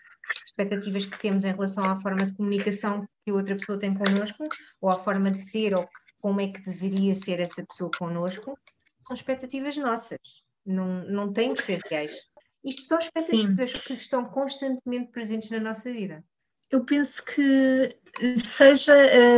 expectativas 0.46 1.06
que 1.06 1.18
temos 1.20 1.46
em 1.46 1.51
relação 1.53 1.84
à 1.84 2.00
forma 2.01 2.25
de 2.25 2.36
comunicação 2.36 3.08
que 3.25 3.32
outra 3.32 3.56
pessoa 3.56 3.80
tem 3.80 3.94
connosco, 3.94 4.48
ou 4.82 4.89
à 4.89 5.00
forma 5.00 5.32
de 5.32 5.42
ser, 5.42 5.74
ou 5.74 5.88
como 6.20 6.42
é 6.42 6.48
que 6.48 6.62
deveria 6.62 7.15
ser 7.15 7.39
essa 7.39 7.65
pessoa 7.65 7.89
connosco, 7.98 8.58
são 9.01 9.15
expectativas 9.15 9.77
nossas, 9.77 10.20
não, 10.65 11.06
não 11.06 11.30
têm 11.30 11.53
que 11.53 11.63
ser 11.63 11.80
reais. 11.89 12.13
Isto 12.63 12.84
são 12.84 13.00
expectativas 13.00 13.72
Sim. 13.72 13.80
que 13.80 13.94
estão 13.94 14.25
constantemente 14.25 15.12
presentes 15.12 15.50
na 15.50 15.60
nossa 15.60 15.92
vida. 15.92 16.24
Eu 16.70 16.84
penso 16.84 17.24
que 17.24 17.89
seja 18.38 18.96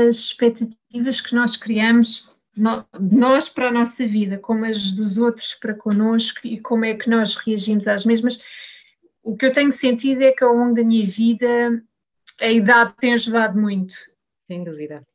as 0.07 0.15
expectativas 0.15 1.21
que 1.21 1.35
nós 1.35 1.55
criamos 1.55 2.31
nós 2.57 3.49
para 3.49 3.67
a 3.67 3.71
nossa 3.71 4.07
vida, 4.07 4.37
como 4.37 4.65
as 4.65 4.91
dos 4.91 5.17
outros 5.17 5.53
para 5.53 5.73
connosco 5.73 6.39
e 6.43 6.59
como 6.59 6.85
é 6.85 6.93
que 6.93 7.09
nós 7.09 7.35
reagimos 7.35 7.87
às 7.87 8.05
mesmas, 8.05 8.39
o 9.23 9.35
que 9.35 9.45
eu 9.45 9.51
tenho 9.51 9.71
sentido 9.71 10.21
é 10.21 10.31
que 10.31 10.43
ao 10.43 10.55
longo 10.55 10.75
da 10.75 10.83
minha 10.83 11.05
vida 11.05 11.83
a 12.39 12.49
idade 12.49 12.93
tem 12.97 13.13
ajudado 13.13 13.59
muito. 13.59 13.93
Sem 14.47 14.63
dúvida. 14.63 15.05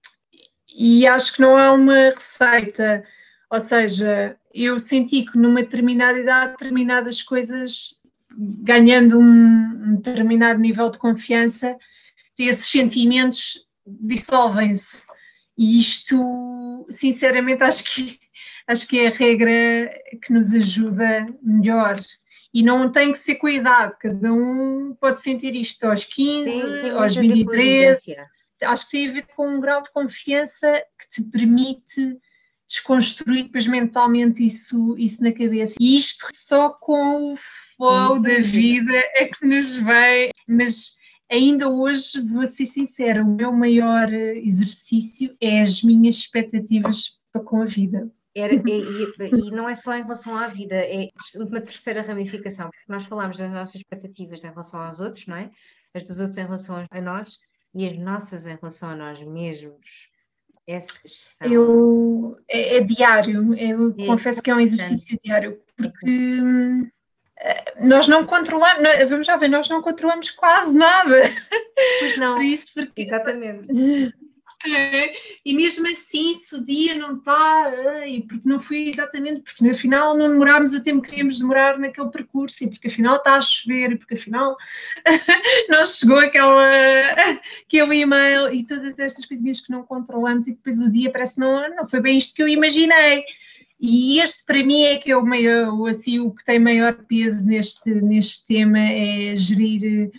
E 0.75 1.07
acho 1.07 1.35
que 1.35 1.41
não 1.41 1.57
há 1.57 1.73
uma 1.73 2.11
receita, 2.11 3.05
ou 3.51 3.61
seja, 3.61 4.37
eu 4.53 4.79
senti 4.79 5.25
que 5.25 5.39
numa 5.39 5.63
determinada 5.63 6.19
idade, 6.19 6.53
determinadas 6.53 7.23
coisas, 7.23 8.01
ganhando 8.37 9.19
um, 9.19 9.25
um 9.25 9.97
determinado 9.97 10.61
nível 10.61 10.91
de 10.91 10.99
confiança, 10.99 11.77
esses 12.39 12.67
sentimentos 12.67 13.67
dissolvem-se. 13.87 15.05
E 15.61 15.79
isto, 15.79 16.87
sinceramente, 16.89 17.63
acho 17.63 17.85
que, 17.85 18.19
acho 18.67 18.89
que 18.89 18.99
é 18.99 19.09
a 19.09 19.11
regra 19.11 19.93
que 20.23 20.33
nos 20.33 20.55
ajuda 20.55 21.27
melhor. 21.43 22.01
E 22.55 22.63
não 22.63 22.91
tem 22.91 23.13
que 23.13 23.19
ser 23.19 23.35
com 23.35 23.47
a 23.47 23.53
idade, 23.53 23.95
cada 24.01 24.33
um 24.33 24.97
pode 24.99 25.21
sentir 25.21 25.55
isto 25.55 25.85
aos 25.85 26.03
15, 26.03 26.51
Sim, 26.51 26.91
aos 26.93 27.15
23. 27.15 28.07
Acho 28.63 28.85
que 28.87 28.91
tem 28.91 29.11
a 29.11 29.13
ver 29.13 29.27
com 29.37 29.49
um 29.49 29.61
grau 29.61 29.83
de 29.83 29.93
confiança 29.93 30.83
que 30.99 31.11
te 31.11 31.31
permite 31.31 32.19
desconstruir 32.67 33.45
depois 33.45 33.67
mentalmente 33.67 34.43
isso, 34.43 34.97
isso 34.97 35.23
na 35.23 35.31
cabeça. 35.31 35.75
E 35.79 35.99
isto 35.99 36.27
só 36.33 36.71
com 36.71 37.35
o 37.35 37.37
flow 37.37 38.17
Sim, 38.17 38.23
da 38.23 38.41
vida 38.41 38.97
é 39.15 39.27
que 39.27 39.45
nos 39.45 39.77
vem. 39.77 40.31
Mas 40.49 40.99
ainda 41.31 41.69
hoje, 41.69 42.21
vou 42.21 42.47
ser 42.47 42.67
sincera, 42.67 43.23
o 43.23 43.35
meu 43.35 43.53
maior 43.53 44.13
exercício 44.13 45.37
é 45.41 45.61
as 45.61 45.83
minhas 45.83 46.17
expectativas 46.17 47.19
para 47.33 47.43
com 47.43 47.63
a 47.63 47.65
vida. 47.65 48.11
Era, 48.35 48.55
e, 48.55 48.61
e, 48.61 49.51
não 49.51 49.69
é 49.69 49.75
só 49.75 49.97
em 49.97 50.03
relação 50.03 50.37
à 50.37 50.47
vida, 50.47 50.77
é 50.77 51.09
uma 51.35 51.61
terceira 51.61 52.03
ramificação, 52.03 52.71
porque 52.71 52.93
nós 52.93 53.07
falamos 53.07 53.37
das 53.37 53.51
nossas 53.51 53.77
expectativas 53.77 54.45
em 54.45 54.51
relação 54.51 54.81
aos 54.81 55.01
outros, 55.01 55.27
não 55.27 55.37
é? 55.37 55.51
As 55.95 56.05
dos 56.05 56.21
outros 56.21 56.39
em 56.39 56.45
relação 56.45 56.87
a 56.89 57.01
nós 57.01 57.39
e 57.75 57.87
as 57.87 57.99
nossas 57.99 58.47
em 58.47 58.55
relação 58.55 58.91
a 58.91 58.97
nós 58.97 59.21
mesmos. 59.21 60.09
São... 61.07 61.53
Eu, 61.53 62.39
é, 62.49 62.77
é 62.77 62.81
diário, 62.85 63.53
eu 63.55 63.93
é 63.99 64.07
confesso 64.07 64.41
que 64.41 64.51
é 64.51 64.55
um 64.55 64.61
exercício 64.61 65.19
diário, 65.25 65.61
porque 65.77 66.41
hum, 66.41 66.85
eh, 66.85 66.91
nós 67.81 68.07
não 68.07 68.25
controlamos, 68.25 68.83
vamos 69.09 69.27
já 69.27 69.37
ver, 69.37 69.49
nós 69.49 69.69
não 69.69 69.83
controlamos 69.83 70.31
quase 70.31 70.75
nada. 70.75 71.33
Pois 71.99 72.17
não, 72.17 72.35
Por 72.35 72.45
isso, 72.45 72.73
porque 72.75 73.03
exatamente. 73.03 73.67
É, 74.67 75.15
e 75.43 75.55
mesmo 75.55 75.89
assim, 75.89 76.35
se 76.35 76.55
o 76.55 76.63
dia 76.63 76.95
não 76.95 77.17
está, 77.17 78.07
e 78.07 78.23
porque 78.27 78.47
não 78.47 78.61
foi 78.61 78.91
exatamente, 78.91 79.41
porque 79.41 79.67
afinal 79.71 80.15
não 80.15 80.29
demorámos 80.29 80.75
o 80.75 80.83
tempo 80.83 81.01
que 81.01 81.09
queríamos 81.09 81.39
demorar 81.39 81.79
naquele 81.79 82.11
percurso, 82.11 82.63
e 82.63 82.69
porque 82.69 82.89
afinal 82.89 83.17
está 83.17 83.37
a 83.37 83.41
chover, 83.41 83.93
e 83.93 83.97
porque 83.97 84.15
afinal 84.15 84.55
não 85.71 85.87
chegou 85.87 86.19
aquela, 86.19 86.63
aquele 87.67 88.01
e-mail, 88.01 88.53
e 88.53 88.67
todas 88.67 88.99
estas 88.99 89.25
coisinhas 89.25 89.61
que 89.61 89.71
não 89.71 89.83
controlamos, 89.83 90.47
e 90.47 90.53
depois 90.53 90.79
o 90.79 90.91
dia 90.91 91.11
parece 91.11 91.41
não, 91.41 91.67
não 91.75 91.87
foi 91.87 92.01
bem 92.01 92.19
isto 92.19 92.35
que 92.35 92.43
eu 92.43 92.49
imaginei. 92.49 93.25
E 93.81 94.21
este 94.21 94.45
para 94.45 94.63
mim 94.63 94.83
é 94.83 94.99
que 94.99 95.11
é 95.11 95.17
o 95.17 95.25
maior, 95.25 95.89
assim, 95.89 96.21
o 96.21 96.31
que 96.31 96.45
tem 96.45 96.59
maior 96.59 96.95
peso 97.07 97.47
neste, 97.47 97.91
neste 97.91 98.47
tema, 98.47 98.79
é 98.79 99.35
gerir, 99.35 100.11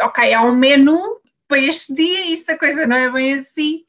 ok, 0.00 0.34
há 0.34 0.42
um 0.42 0.56
menu, 0.56 1.00
para 1.48 1.60
este 1.60 1.94
dia, 1.94 2.26
isso 2.26 2.50
a 2.50 2.58
coisa 2.58 2.86
não 2.86 2.96
é 2.96 3.10
bem 3.10 3.34
assim. 3.34 3.84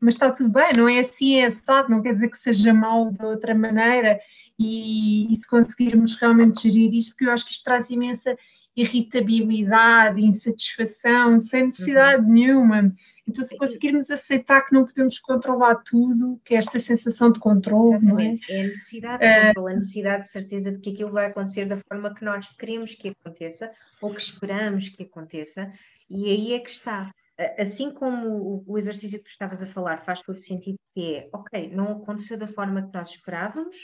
Mas 0.00 0.14
está 0.14 0.30
tudo 0.30 0.50
bem, 0.50 0.72
não 0.76 0.88
é 0.88 1.00
assim, 1.00 1.40
é 1.40 1.46
assado, 1.46 1.90
não 1.90 2.00
quer 2.00 2.14
dizer 2.14 2.28
que 2.28 2.38
seja 2.38 2.72
mal 2.72 3.10
de 3.10 3.24
outra 3.24 3.54
maneira. 3.54 4.20
E, 4.56 5.32
e 5.32 5.36
se 5.36 5.48
conseguirmos 5.48 6.14
realmente 6.14 6.62
gerir 6.62 6.94
isto, 6.94 7.10
porque 7.10 7.26
eu 7.26 7.32
acho 7.32 7.44
que 7.44 7.52
isto 7.52 7.64
traz 7.64 7.90
imensa 7.90 8.36
irritabilidade, 8.80 10.20
insatisfação, 10.20 11.40
sem 11.40 11.66
necessidade 11.66 12.22
uhum. 12.22 12.32
nenhuma. 12.32 12.94
Então, 13.26 13.42
se 13.42 13.56
conseguirmos 13.58 14.10
aceitar 14.10 14.62
que 14.62 14.72
não 14.72 14.84
podemos 14.84 15.18
controlar 15.18 15.76
tudo, 15.76 16.40
que 16.44 16.54
é 16.54 16.58
esta 16.58 16.78
sensação 16.78 17.32
de 17.32 17.40
controle, 17.40 18.04
não 18.04 18.18
é? 18.18 18.36
É 18.48 18.60
a 18.60 18.64
necessidade 18.64 19.26
de 19.26 19.46
controle, 19.46 19.72
a 19.72 19.76
necessidade 19.76 20.22
de 20.24 20.28
certeza 20.30 20.72
de 20.72 20.78
que 20.78 20.90
aquilo 20.90 21.10
vai 21.10 21.26
acontecer 21.26 21.66
da 21.66 21.76
forma 21.76 22.14
que 22.14 22.24
nós 22.24 22.48
queremos 22.56 22.94
que 22.94 23.08
aconteça 23.08 23.70
ou 24.00 24.10
que 24.10 24.20
esperamos 24.20 24.88
que 24.88 25.02
aconteça, 25.02 25.72
e 26.08 26.26
aí 26.26 26.54
é 26.54 26.60
que 26.60 26.70
está. 26.70 27.10
Assim 27.56 27.92
como 27.92 28.64
o 28.66 28.76
exercício 28.76 29.18
que 29.18 29.24
tu 29.26 29.30
estavas 29.30 29.62
a 29.62 29.66
falar 29.66 29.98
faz 29.98 30.20
todo 30.20 30.40
sentido, 30.40 30.76
que 30.92 31.14
é, 31.14 31.28
ok, 31.32 31.70
não 31.72 31.92
aconteceu 31.92 32.36
da 32.36 32.48
forma 32.48 32.82
que 32.82 32.92
nós 32.92 33.10
esperávamos, 33.10 33.76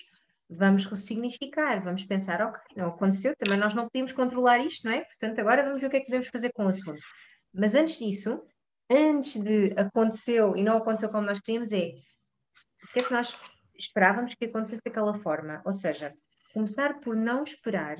vamos 0.49 0.87
ressignificar, 0.87 1.83
vamos 1.83 2.05
pensar, 2.05 2.41
ok, 2.43 2.61
não 2.77 2.89
aconteceu, 2.89 3.35
também 3.37 3.59
nós 3.59 3.75
não 3.75 3.85
podíamos 3.85 4.13
controlar 4.13 4.59
isto, 4.59 4.87
não 4.87 4.95
é? 4.95 5.05
Portanto, 5.05 5.39
agora 5.41 5.65
vamos 5.65 5.81
ver 5.81 5.87
o 5.87 5.91
que 5.91 5.97
é 5.97 6.01
que 6.01 6.07
devemos 6.07 6.29
fazer 6.29 6.53
com 6.53 6.67
o 6.67 6.69
assunto. 6.69 7.01
Mas 7.53 7.75
antes 7.75 7.99
disso, 7.99 8.43
antes 8.91 9.37
de 9.43 9.73
aconteceu 9.79 10.57
e 10.57 10.63
não 10.63 10.77
aconteceu 10.77 11.09
como 11.09 11.27
nós 11.27 11.41
queríamos, 11.41 11.73
é 11.73 11.93
o 12.83 12.93
que 12.93 13.01
é 13.01 13.03
que 13.03 13.13
nós 13.13 13.39
esperávamos 13.77 14.35
que 14.35 14.45
acontecesse 14.45 14.83
daquela 14.85 15.19
forma? 15.21 15.63
Ou 15.65 15.73
seja, 15.73 16.15
começar 16.53 17.01
por 17.01 17.17
não 17.17 17.43
esperar 17.43 17.97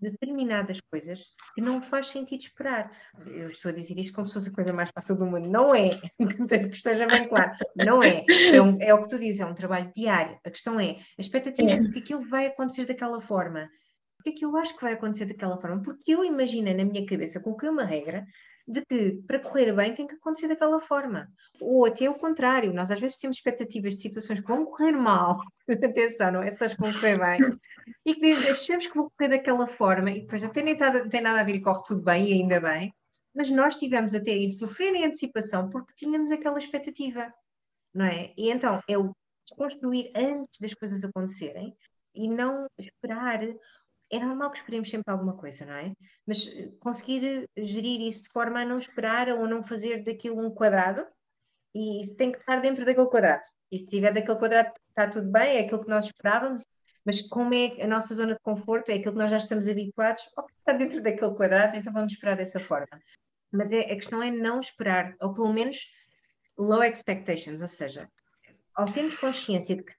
determinadas 0.00 0.80
coisas 0.80 1.30
que 1.54 1.60
não 1.60 1.80
faz 1.82 2.08
sentido 2.08 2.40
esperar. 2.40 2.90
Eu 3.26 3.48
estou 3.48 3.70
a 3.70 3.74
dizer 3.74 3.98
isto 3.98 4.14
como 4.14 4.26
se 4.26 4.34
fosse 4.34 4.48
a 4.50 4.52
coisa 4.52 4.72
mais 4.72 4.90
fácil 4.90 5.16
do 5.16 5.26
mundo. 5.26 5.48
Não 5.48 5.74
é. 5.74 5.90
que 6.18 6.68
esteja 6.68 7.06
bem 7.06 7.28
claro. 7.28 7.52
Não 7.76 8.02
é. 8.02 8.24
É, 8.52 8.60
um, 8.60 8.76
é, 8.80 8.94
o 8.94 9.02
que 9.02 9.08
tu 9.08 9.18
dizes, 9.18 9.40
é 9.40 9.46
um 9.46 9.54
trabalho 9.54 9.90
diário. 9.94 10.38
A 10.44 10.50
questão 10.50 10.78
é 10.78 10.90
a 10.90 11.20
expectativa 11.20 11.70
é. 11.70 11.78
de 11.78 11.90
que 11.90 11.98
aquilo 11.98 12.28
vai 12.28 12.46
acontecer 12.46 12.86
daquela 12.86 13.20
forma. 13.20 13.68
Porque 14.26 14.38
é 14.38 14.38
que 14.40 14.44
eu 14.44 14.56
acho 14.56 14.74
que 14.74 14.82
vai 14.82 14.94
acontecer 14.94 15.26
daquela 15.26 15.56
forma? 15.56 15.80
Porque 15.80 16.12
eu 16.12 16.24
imaginei 16.24 16.74
na 16.74 16.84
minha 16.84 17.06
cabeça, 17.06 17.38
coloquei 17.38 17.68
uma 17.68 17.84
regra 17.84 18.26
de 18.66 18.84
que 18.84 19.22
para 19.24 19.38
correr 19.38 19.72
bem 19.72 19.94
tem 19.94 20.04
que 20.04 20.16
acontecer 20.16 20.48
daquela 20.48 20.80
forma. 20.80 21.28
Ou 21.60 21.86
até 21.86 22.10
o 22.10 22.14
contrário, 22.16 22.74
nós 22.74 22.90
às 22.90 22.98
vezes 22.98 23.18
temos 23.18 23.36
expectativas 23.36 23.94
de 23.94 24.02
situações 24.02 24.40
que 24.40 24.48
vão 24.48 24.66
correr 24.66 24.90
mal, 24.90 25.40
atenção, 25.70 26.32
não 26.32 26.42
é 26.42 26.50
só 26.50 26.66
que 26.66 26.76
vão 26.76 26.92
correr 26.92 27.20
bem, 27.20 27.56
e 28.04 28.14
que 28.16 28.26
achamos 28.26 28.88
que 28.88 28.96
vão 28.96 29.08
correr 29.16 29.28
daquela 29.28 29.68
forma, 29.68 30.10
e 30.10 30.22
depois 30.22 30.42
até 30.42 30.60
nem 30.60 30.76
tem, 30.76 31.20
nada 31.20 31.40
a 31.40 31.44
ver 31.44 31.54
e 31.54 31.62
corre 31.62 31.84
tudo 31.84 32.02
bem, 32.02 32.28
e 32.28 32.32
ainda 32.32 32.58
bem, 32.58 32.92
mas 33.32 33.48
nós 33.48 33.76
tivemos 33.76 34.12
até 34.12 34.32
aí 34.32 34.50
sofrer 34.50 34.92
em 34.96 35.04
antecipação 35.04 35.70
porque 35.70 35.92
tínhamos 35.94 36.32
aquela 36.32 36.58
expectativa, 36.58 37.32
não 37.94 38.06
é? 38.06 38.32
E 38.36 38.50
então 38.50 38.82
é 38.88 38.98
o 38.98 39.12
desconstruir 39.48 40.10
antes 40.16 40.58
das 40.58 40.74
coisas 40.74 41.04
acontecerem 41.04 41.76
e 42.16 42.28
não 42.28 42.66
esperar. 42.76 43.40
É 44.10 44.18
normal 44.18 44.50
que 44.50 44.58
esperemos 44.58 44.88
sempre 44.88 45.12
alguma 45.12 45.36
coisa, 45.36 45.66
não 45.66 45.74
é? 45.74 45.92
Mas 46.26 46.46
eh, 46.46 46.70
conseguir 46.80 47.48
gerir 47.56 48.00
isso 48.00 48.24
de 48.24 48.28
forma 48.28 48.60
a 48.60 48.64
não 48.64 48.78
esperar 48.78 49.28
ou 49.30 49.48
não 49.48 49.62
fazer 49.62 50.04
daquilo 50.04 50.40
um 50.40 50.50
quadrado 50.50 51.06
e 51.74 52.00
isso 52.02 52.14
tem 52.16 52.32
que 52.32 52.38
estar 52.38 52.60
dentro 52.60 52.84
daquele 52.84 53.08
quadrado. 53.08 53.42
E 53.70 53.78
se 53.78 53.84
estiver 53.84 54.12
daquele 54.12 54.38
quadrado, 54.38 54.72
está 54.88 55.08
tudo 55.08 55.30
bem, 55.30 55.56
é 55.56 55.60
aquilo 55.60 55.82
que 55.82 55.90
nós 55.90 56.06
esperávamos, 56.06 56.64
mas 57.04 57.20
como 57.20 57.52
é 57.52 57.82
a 57.82 57.86
nossa 57.86 58.14
zona 58.14 58.34
de 58.34 58.40
conforto, 58.40 58.90
é 58.90 58.94
aquilo 58.94 59.12
que 59.12 59.18
nós 59.18 59.30
já 59.30 59.36
estamos 59.36 59.68
habituados, 59.68 60.22
ok, 60.36 60.54
está 60.58 60.72
dentro 60.72 61.02
daquele 61.02 61.34
quadrado, 61.34 61.76
então 61.76 61.92
vamos 61.92 62.12
esperar 62.12 62.36
dessa 62.36 62.58
forma. 62.58 62.98
Mas 63.52 63.70
é, 63.70 63.80
a 63.80 63.94
questão 63.94 64.22
é 64.22 64.30
não 64.30 64.60
esperar, 64.60 65.14
ou 65.20 65.34
pelo 65.34 65.52
menos 65.52 65.86
low 66.58 66.82
expectations, 66.82 67.60
ou 67.60 67.68
seja, 67.68 68.08
ao 68.74 68.86
termos 68.86 69.16
consciência 69.16 69.76
de 69.76 69.82
que 69.82 69.92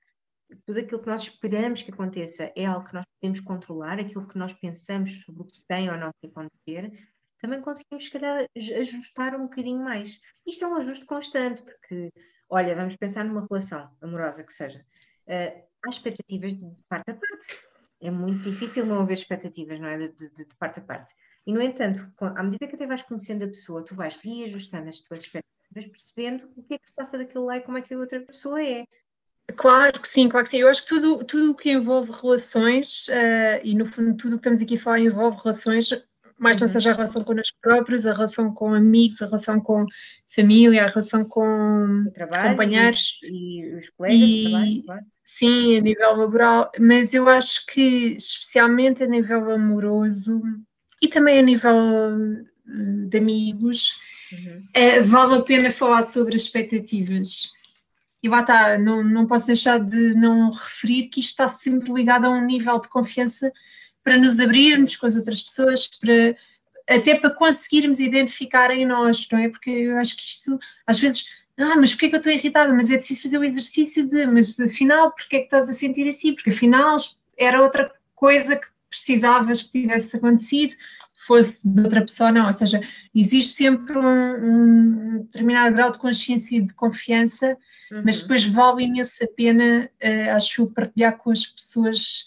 tudo 0.66 0.80
aquilo 0.80 1.01
que 1.01 1.08
nós 1.08 1.22
esperamos 1.22 1.82
que 1.82 1.92
aconteça 1.92 2.51
é 2.56 2.66
algo 2.66 2.88
que 2.88 2.94
nós 2.94 3.06
podemos 3.20 3.39
controlar, 3.42 4.00
aquilo 4.00 4.27
que 4.27 4.38
nós 4.38 4.54
pensamos 4.54 5.22
sobre 5.22 5.42
o 5.42 5.46
que 5.46 5.66
tem 5.68 5.89
ou 5.89 5.98
não 5.98 6.12
que 6.22 6.27
acontecer, 6.27 6.92
também 7.39 7.62
conseguimos, 7.62 8.06
se 8.06 8.12
calhar, 8.12 8.48
ajustar 8.56 9.36
um 9.36 9.44
bocadinho 9.44 9.84
mais. 9.84 10.20
Isto 10.46 10.66
é 10.66 10.68
um 10.68 10.75
ajuste 10.75 11.06
constante, 11.06 11.62
porque, 11.62 12.12
olha, 12.50 12.75
vamos 12.75 12.96
pensar 12.96 13.24
numa 13.24 13.46
relação 13.46 13.96
amorosa 14.01 14.44
que 14.44 14.54
seja. 14.54 14.84
Uh, 15.27 15.63
há 15.86 15.89
expectativas 15.89 16.54
de 16.54 16.75
parte 16.89 17.12
a 17.12 17.13
parte. 17.13 17.68
É 18.01 18.12
muito 18.12 18.50
difícil 18.50 18.86
não 18.86 19.01
haver 19.01 19.16
expectativas, 19.16 19.80
não 19.80 19.88
é? 19.88 19.98
De, 19.98 20.10
de, 20.10 20.30
de 20.30 20.56
parte 20.58 20.80
a 20.80 20.84
parte. 20.84 21.13
E, 21.46 21.54
no 21.54 21.62
entanto, 21.62 22.12
à 22.20 22.44
medida 22.44 22.68
que 22.68 22.75
até 22.75 22.86
vais 22.86 23.01
conhecendo 23.04 23.46
a 23.46 23.48
pessoa, 23.48 23.84
tu 23.84 23.96
vais 23.96 24.16
reajustando 24.16 24.89
as 24.89 25.00
tuas 25.00 25.24
expectativas, 25.24 25.86
percebendo 25.92 26.51
o 26.56 26.63
que 26.63 26.74
é 26.74 26.77
que 26.77 26.88
se 26.88 26.94
passa 26.94 27.18
daquele 27.18 27.46
lá 27.46 27.58
e 27.58 27.62
como 27.62 27.77
é 27.77 27.82
que 27.82 27.94
a 27.94 27.98
outra 27.98 28.20
pessoa 28.22 28.63
é. 28.63 28.86
Claro 29.56 30.00
que 30.01 30.08
sim, 30.08 30.27
claro 30.27 30.44
que 30.44 30.51
sim. 30.51 30.58
Eu 30.58 30.68
acho 30.68 30.84
que 30.84 30.89
tudo, 30.89 31.24
tudo 31.24 31.56
que 31.56 31.72
envolve 31.72 32.12
relações, 32.22 33.08
uh, 33.08 33.62
e 33.63 33.74
no 33.75 33.86
fundo 33.86 34.16
tudo 34.18 34.34
o 34.34 34.36
que 34.36 34.42
estamos 34.42 34.62
aqui 34.62 34.75
a 34.75 34.80
falar 34.80 35.00
envolve 35.00 35.38
relações, 35.42 35.89
mais 36.38 36.58
não 36.58 36.68
uhum. 36.68 36.74
seja 36.74 36.92
a 36.92 36.94
relação 36.94 37.24
connosco 37.24 37.58
próprios, 37.62 38.06
a 38.06 38.13
relação 38.13 38.54
com 38.54 38.74
amigos, 38.74 39.22
a 39.22 39.25
relação 39.25 39.60
com 39.60 39.86
família, 40.30 40.84
a 40.84 40.88
relação 40.88 41.25
com 41.25 42.12
trabalho, 42.13 42.51
companheiros. 42.51 43.20
E, 43.24 43.62
e, 43.62 43.75
os 43.75 43.89
colegas 43.89 44.20
e, 44.20 44.44
trabalho, 44.44 44.84
claro. 44.84 45.06
Sim, 45.24 45.77
a 45.77 45.82
nível 45.82 46.16
laboral, 46.16 46.72
mas 46.80 47.13
eu 47.13 47.27
acho 47.27 47.66
que 47.66 48.16
especialmente 48.18 49.04
a 49.04 49.08
nível 49.08 49.51
amoroso 49.51 50.42
e 51.01 51.08
também 51.08 51.39
a 51.39 51.42
nível 51.42 51.75
eh, 52.68 53.08
de 53.08 53.18
amigos, 53.18 54.00
uhum. 54.32 54.63
é, 54.74 55.01
vale 55.01 55.36
a 55.36 55.42
pena 55.42 55.70
falar 55.70 56.04
sobre 56.04 56.36
as 56.36 56.44
expectativas. 56.44 57.51
E 58.22 58.30
lá 58.30 58.42
está, 58.42 58.78
não, 58.78 59.04
não 59.04 59.28
posso 59.28 59.48
deixar 59.48 59.80
de 59.80 60.14
não 60.16 60.50
referir 60.50 61.08
que 61.08 61.20
isto 61.20 61.30
está 61.30 61.48
sempre 61.48 61.94
ligado 61.94 62.26
a 62.26 62.30
um 62.30 62.46
nível 62.46 62.80
de 62.80 62.90
confiança 62.90 63.52
para 64.04 64.18
nos 64.18 64.40
abrirmos 64.40 64.96
com 64.96 65.06
as 65.06 65.16
outras 65.16 65.42
pessoas, 65.42 65.88
para, 65.88 66.36
até 66.90 67.16
para 67.16 67.30
conseguirmos 67.30 68.00
identificar 68.00 68.72
em 68.72 68.86
nós, 68.86 69.28
não 69.32 69.40
é? 69.40 69.50
Porque 69.50 69.70
eu 69.70 69.98
acho 69.98 70.16
que 70.16 70.24
isto, 70.24 70.58
às 70.86 71.00
vezes, 71.00 71.28
ah, 71.58 71.76
mas 71.76 71.92
porquê 71.92 72.10
que 72.10 72.16
eu 72.16 72.20
estou 72.20 72.32
irritada? 72.32 72.74
Mas 72.74 72.90
é 72.90 72.96
preciso 72.96 73.22
fazer 73.22 73.38
o 73.38 73.44
exercício 73.44 74.08
de, 74.08 74.26
mas 74.28 74.60
afinal, 74.60 75.12
porquê 75.12 75.38
é 75.38 75.40
que 75.40 75.46
estás 75.46 75.70
a 75.70 75.74
sentir 75.74 76.08
assim? 76.08 76.34
Porque 76.34 76.52
afinal 76.52 76.98
era 77.38 77.62
outra 77.62 77.92
coisa 78.16 78.56
que 78.56 78.68
precisavas 78.90 79.64
que 79.64 79.82
tivesse 79.82 80.16
acontecido, 80.16 80.74
fosse 81.28 81.68
de 81.68 81.82
outra 81.82 82.02
pessoa, 82.02 82.32
não. 82.32 82.48
Ou 82.48 82.54
seja, 82.54 82.82
existe 83.14 83.54
sempre 83.54 83.98
um, 83.98 84.06
um 84.06 85.18
determinado 85.24 85.76
grau 85.76 85.92
de 85.92 86.00
consciência 86.00 86.58
e 86.58 86.62
de 86.62 86.74
confiança, 86.74 87.58
uhum. 87.92 88.02
mas 88.06 88.22
depois 88.22 88.46
vale 88.46 88.86
imenso 88.86 89.24
a 89.24 89.28
pena, 89.28 89.90
uh, 90.02 90.36
acho, 90.36 90.66
partilhar 90.68 91.18
com 91.18 91.30
as 91.30 91.46
pessoas, 91.46 92.26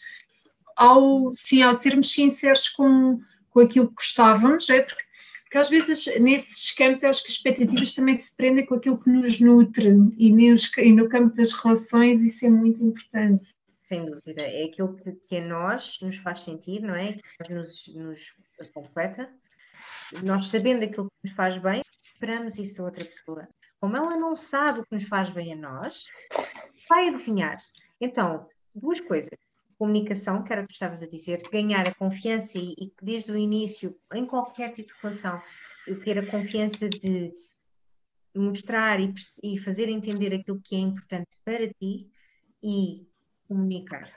ao, 0.76 1.32
sim, 1.34 1.62
ao 1.62 1.74
sermos 1.74 2.10
sinceros 2.12 2.68
com, 2.68 3.20
com 3.50 3.60
aquilo 3.60 3.88
que 3.88 3.94
gostávamos, 3.94 4.68
é? 4.68 4.82
porque, 4.82 5.02
porque 5.44 5.58
às 5.58 5.70
vezes 5.70 6.06
nesses 6.20 6.70
campos 6.72 7.02
eu 7.02 7.10
acho 7.10 7.22
que 7.22 7.28
as 7.28 7.34
expectativas 7.34 7.92
também 7.94 8.14
se 8.14 8.36
prendem 8.36 8.66
com 8.66 8.74
aquilo 8.74 8.98
que 8.98 9.10
nos 9.10 9.40
nutre 9.40 9.88
e, 10.16 10.30
nos, 10.30 10.70
e 10.76 10.92
no 10.92 11.08
campo 11.08 11.34
das 11.34 11.52
relações 11.52 12.22
isso 12.22 12.46
é 12.46 12.50
muito 12.50 12.84
importante. 12.84 13.50
Sem 13.90 14.04
dúvida, 14.04 14.42
é 14.42 14.66
aquilo 14.66 14.94
que, 14.94 15.12
que 15.26 15.36
a 15.38 15.44
nós 15.44 15.98
nos 16.00 16.16
faz 16.18 16.44
sentido, 16.44 16.86
não 16.86 16.94
é? 16.94 17.16
Que 17.44 17.52
nos, 17.52 17.88
nos 17.88 18.32
completa. 18.72 19.28
Nós 20.22 20.48
sabendo 20.48 20.84
aquilo 20.84 21.10
que 21.10 21.28
nos 21.28 21.32
faz 21.34 21.60
bem, 21.60 21.82
esperamos 22.04 22.56
isso 22.56 22.76
da 22.76 22.84
outra 22.84 23.04
pessoa. 23.04 23.48
Como 23.80 23.96
ela 23.96 24.16
não 24.16 24.36
sabe 24.36 24.78
o 24.78 24.84
que 24.84 24.94
nos 24.94 25.02
faz 25.08 25.30
bem 25.30 25.54
a 25.54 25.56
nós, 25.56 26.06
vai 26.88 27.08
adivinhar. 27.08 27.58
Então, 28.00 28.46
duas 28.72 29.00
coisas. 29.00 29.36
Comunicação, 29.76 30.44
que 30.44 30.52
era 30.52 30.62
o 30.62 30.66
que 30.68 30.74
estavas 30.74 31.02
a 31.02 31.08
dizer, 31.08 31.42
ganhar 31.50 31.88
a 31.88 31.94
confiança 31.94 32.58
e, 32.58 32.74
e 32.78 32.92
desde 33.02 33.32
o 33.32 33.36
início, 33.36 33.98
em 34.14 34.24
qualquer 34.24 34.72
tipo 34.72 34.94
de 34.94 35.00
relação, 35.02 35.42
ter 36.04 36.16
a 36.16 36.26
confiança 36.26 36.88
de 36.88 37.34
mostrar 38.36 39.00
e, 39.00 39.12
e 39.42 39.58
fazer 39.58 39.88
entender 39.88 40.32
aquilo 40.32 40.60
que 40.62 40.76
é 40.76 40.78
importante 40.78 41.36
para 41.44 41.66
ti 41.74 42.08
e 42.62 43.09
comunicar. 43.50 44.08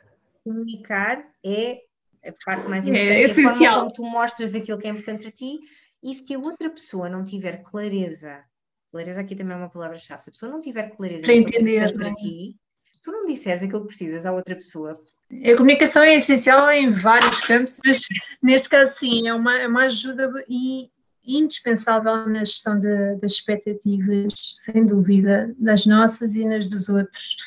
Comunicar 0.43 1.26
é 1.43 1.80
a 2.24 2.32
parte 2.46 2.69
mais 2.69 2.88
é 2.88 2.91
importante, 2.91 3.19
é, 3.19 3.24
essencial. 3.24 3.80
como 3.80 3.93
tu 3.93 4.04
mostras 4.04 4.54
aquilo 4.54 4.78
que 4.78 4.88
é 4.88 4.91
importante 4.91 5.24
para 5.24 5.32
ti 5.32 5.60
e 6.04 6.13
se 6.13 6.36
a 6.36 6.39
outra 6.39 6.69
pessoa 6.69 7.10
não 7.10 7.26
tiver 7.26 7.63
clareza, 7.63 8.43
clareza 8.91 9.19
aqui 9.19 9.36
também 9.36 9.56
é 9.56 9.58
uma 9.58 9.69
palavra-chave, 9.69 10.24
se 10.24 10.30
a 10.30 10.34
pessoa 10.34 10.52
não 10.52 10.60
tiver 10.60 10.96
clareza 10.96 11.24
para 11.24 11.34
entender 11.34 11.80
que 11.80 11.80
é 11.80 11.93
para 11.93 12.13
ti, 12.13 12.56
tu 13.02 13.12
não 13.12 13.26
disseres 13.26 13.63
aquilo 13.63 13.82
que 13.82 13.88
precisas 13.88 14.26
à 14.26 14.32
outra 14.32 14.56
pessoa. 14.56 14.93
A 15.32 15.58
comunicação 15.58 16.04
é 16.04 16.15
essencial 16.15 16.69
em 16.72 16.91
vários 16.91 17.41
campos, 17.41 17.80
mas 17.84 18.02
neste 18.41 18.69
caso 18.69 18.93
sim, 19.00 19.28
é 19.28 19.34
uma, 19.34 19.60
é 19.60 19.67
uma 19.67 19.86
ajuda 19.86 20.32
e 20.48 20.91
indispensável 21.26 22.28
na 22.28 22.39
gestão 22.39 22.80
de, 22.80 23.15
das 23.15 23.32
expectativas, 23.32 24.34
sem 24.60 24.86
dúvida, 24.86 25.54
das 25.58 25.86
nossas 25.86 26.36
e 26.36 26.46
nas 26.46 26.69
dos 26.69 26.88
outros. 26.88 27.38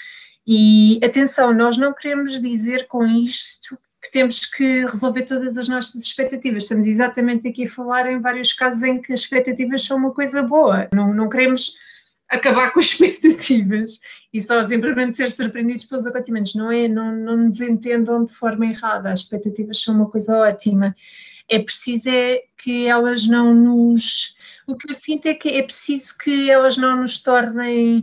E 0.47 1.01
atenção, 1.03 1.53
nós 1.53 1.77
não 1.77 1.93
queremos 1.93 2.41
dizer 2.41 2.87
com 2.87 3.05
isto 3.05 3.77
que 4.03 4.13
temos 4.13 4.47
que 4.47 4.85
resolver 4.87 5.23
todas 5.23 5.57
as 5.59 5.69
nossas 5.69 6.03
expectativas. 6.03 6.63
Estamos 6.63 6.87
exatamente 6.87 7.49
aqui 7.49 7.65
a 7.65 7.69
falar 7.69 8.11
em 8.11 8.21
vários 8.21 8.53
casos 8.53 8.83
em 8.85 9.03
que 9.03 9.13
as 9.13 9.21
expectativas 9.21 9.83
são 9.83 9.97
uma 9.97 10.13
coisa 10.13 10.43
boa. 10.43 10.89
Não, 10.93 11.13
não 11.13 11.29
queremos 11.29 11.75
acabar 12.29 12.73
com 12.73 12.79
as 12.79 12.87
expectativas 12.93 13.99
e 14.33 14.41
só 14.41 14.63
simplesmente 14.65 15.17
ser 15.17 15.31
surpreendidos 15.31 15.85
pelos 15.85 16.07
acontecimentos. 16.07 16.55
Não 16.55 16.71
é? 16.71 16.87
Não, 16.87 17.13
não 17.13 17.37
nos 17.37 17.61
entendam 17.61 18.25
de 18.25 18.33
forma 18.33 18.67
errada. 18.67 19.13
As 19.13 19.21
expectativas 19.21 19.83
são 19.83 19.97
uma 19.97 20.09
coisa 20.09 20.37
ótima. 20.37 20.95
É 21.49 21.59
preciso 21.59 22.09
é 22.11 22.43
que 22.57 22.87
elas 22.87 23.27
não 23.27 23.53
nos. 23.53 24.37
O 24.67 24.77
que 24.77 24.91
eu 24.91 24.95
sinto 24.95 25.27
é 25.27 25.35
que 25.35 25.49
é 25.49 25.63
preciso 25.63 26.17
que 26.19 26.51
elas 26.51 26.77
não 26.77 27.01
nos 27.01 27.21
tornem 27.21 28.03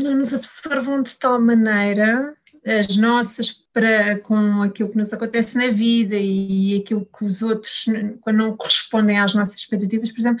não 0.00 0.16
nos 0.16 0.34
absorvam 0.34 1.00
de 1.00 1.16
tal 1.16 1.40
maneira 1.40 2.34
as 2.64 2.96
nossas 2.96 3.50
para 3.72 4.18
com 4.20 4.62
aquilo 4.62 4.90
que 4.90 4.98
nos 4.98 5.12
acontece 5.12 5.56
na 5.56 5.68
vida 5.68 6.16
e 6.16 6.78
aquilo 6.78 7.06
que 7.16 7.24
os 7.24 7.42
outros 7.42 7.86
quando 8.20 8.36
não 8.36 8.56
correspondem 8.56 9.18
às 9.18 9.34
nossas 9.34 9.56
expectativas, 9.56 10.10
por 10.10 10.20
exemplo, 10.20 10.40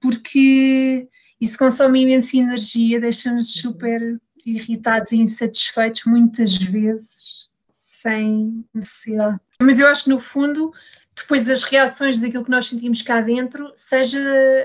porque 0.00 1.08
isso 1.40 1.58
consome 1.58 2.02
imensa 2.02 2.36
energia, 2.36 3.00
deixa-nos 3.00 3.52
super 3.52 4.20
irritados 4.44 5.12
e 5.12 5.16
insatisfeitos 5.16 6.04
muitas 6.04 6.56
vezes 6.56 7.46
sem 7.84 8.64
necessidade. 8.72 9.40
Mas 9.60 9.78
eu 9.78 9.88
acho 9.88 10.04
que 10.04 10.10
no 10.10 10.18
fundo, 10.18 10.72
depois 11.14 11.44
das 11.44 11.62
reações 11.62 12.20
daquilo 12.20 12.44
que 12.44 12.50
nós 12.50 12.66
sentimos 12.66 13.02
cá 13.02 13.20
dentro, 13.20 13.72
seja 13.74 14.20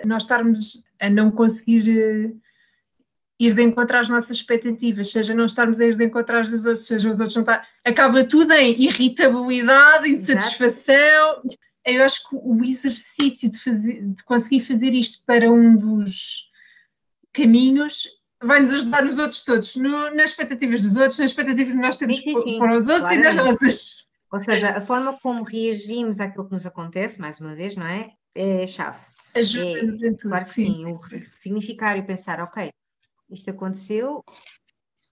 nós 0.06 0.24
estarmos 0.24 0.84
a 1.00 1.10
não 1.10 1.32
conseguir 1.32 2.36
ir 3.42 3.56
de 3.56 3.64
encontrar 3.64 4.02
as 4.02 4.08
nossas 4.08 4.38
expectativas, 4.38 5.10
seja 5.12 5.34
não 5.34 5.46
estarmos 5.46 5.80
a 5.80 5.86
ir 5.86 5.96
de 5.96 6.06
encontrar 6.06 6.42
as 6.42 6.52
dos 6.52 6.64
outros, 6.64 6.86
seja 6.86 7.10
os 7.10 7.20
outros 7.20 7.36
não 7.36 7.42
estar, 7.42 7.68
acaba 7.84 8.24
tudo 8.24 8.54
em 8.54 8.80
irritabilidade, 8.84 10.08
insatisfação. 10.08 11.42
Eu 11.84 12.04
acho 12.04 12.30
que 12.30 12.36
o 12.36 12.64
exercício 12.64 13.50
de, 13.50 13.58
fazer, 13.58 14.06
de 14.06 14.24
conseguir 14.26 14.60
fazer 14.60 14.94
isto 14.94 15.26
para 15.26 15.52
um 15.52 15.76
dos 15.76 16.52
caminhos 17.34 18.04
vai 18.44 18.60
nos 18.60 18.74
ajudar 18.76 19.04
nos 19.04 19.18
outros 19.18 19.44
todos, 19.44 19.76
no, 19.76 20.14
nas 20.14 20.30
expectativas 20.30 20.84
dos 20.84 20.96
outros, 20.96 21.18
nas 21.18 21.32
expectativas 21.32 21.74
que 21.74 21.80
nós 21.80 21.98
temos 21.98 22.18
sim, 22.18 22.24
sim, 22.24 22.42
sim. 22.44 22.60
para 22.60 22.78
os 22.78 22.88
outros 22.88 23.12
e 23.12 23.18
nas 23.18 23.36
nossas. 23.36 24.02
Ou 24.32 24.40
seja, 24.40 24.70
a 24.70 24.82
forma 24.82 25.18
como 25.20 25.44
reagimos 25.44 26.20
àquilo 26.20 26.46
que 26.46 26.54
nos 26.54 26.68
acontece, 26.68 27.20
mais 27.20 27.40
uma 27.40 27.56
vez, 27.56 27.76
não 27.76 27.88
é? 27.88 28.12
É 28.36 28.68
chave. 28.68 29.00
Ajuda-nos 29.34 30.02
é, 30.04 30.08
em 30.08 30.16
tudo. 30.16 30.30
Claro 30.30 30.46
que 30.46 30.52
sim, 30.52 30.74
sim. 30.76 30.94
o 30.94 31.00
significar 31.32 31.98
e 31.98 32.04
pensar, 32.04 32.40
ok, 32.40 32.72
isto 33.32 33.50
aconteceu, 33.50 34.24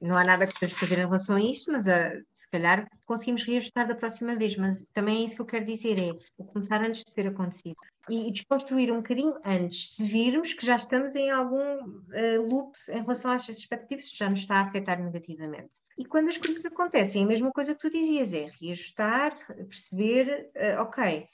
não 0.01 0.15
há 0.15 0.23
nada 0.23 0.47
que 0.47 0.53
podemos 0.53 0.77
fazer 0.79 0.95
em 0.95 1.05
relação 1.05 1.35
a 1.35 1.41
isto, 1.41 1.71
mas 1.71 1.85
uh, 1.85 2.23
se 2.33 2.49
calhar 2.49 2.89
conseguimos 3.05 3.43
reajustar 3.43 3.87
da 3.87 3.95
próxima 3.95 4.35
vez. 4.35 4.55
Mas 4.55 4.83
também 4.93 5.21
é 5.21 5.25
isso 5.25 5.35
que 5.35 5.41
eu 5.41 5.45
quero 5.45 5.65
dizer: 5.65 5.99
é 5.99 6.43
começar 6.43 6.81
antes 6.81 7.03
de 7.03 7.13
ter 7.13 7.27
acontecido. 7.27 7.75
E, 8.09 8.29
e 8.29 8.31
desconstruir 8.31 8.91
um 8.91 8.97
bocadinho 8.97 9.35
antes, 9.43 9.95
se 9.95 10.03
virmos 10.03 10.53
que 10.53 10.65
já 10.65 10.77
estamos 10.77 11.15
em 11.15 11.29
algum 11.29 11.83
uh, 11.83 12.47
loop 12.47 12.75
em 12.87 13.01
relação 13.01 13.31
às 13.31 13.47
expectativas, 13.49 14.09
já 14.09 14.29
nos 14.29 14.39
está 14.39 14.55
a 14.55 14.61
afetar 14.61 15.03
negativamente. 15.03 15.71
E 15.97 16.05
quando 16.05 16.29
as 16.29 16.37
coisas 16.37 16.65
acontecem, 16.65 17.23
a 17.23 17.27
mesma 17.27 17.51
coisa 17.51 17.75
que 17.75 17.81
tu 17.81 17.89
dizias 17.89 18.33
é 18.33 18.49
reajustar, 18.59 19.33
perceber, 19.47 20.49
uh, 20.55 20.81
ok, 20.81 21.27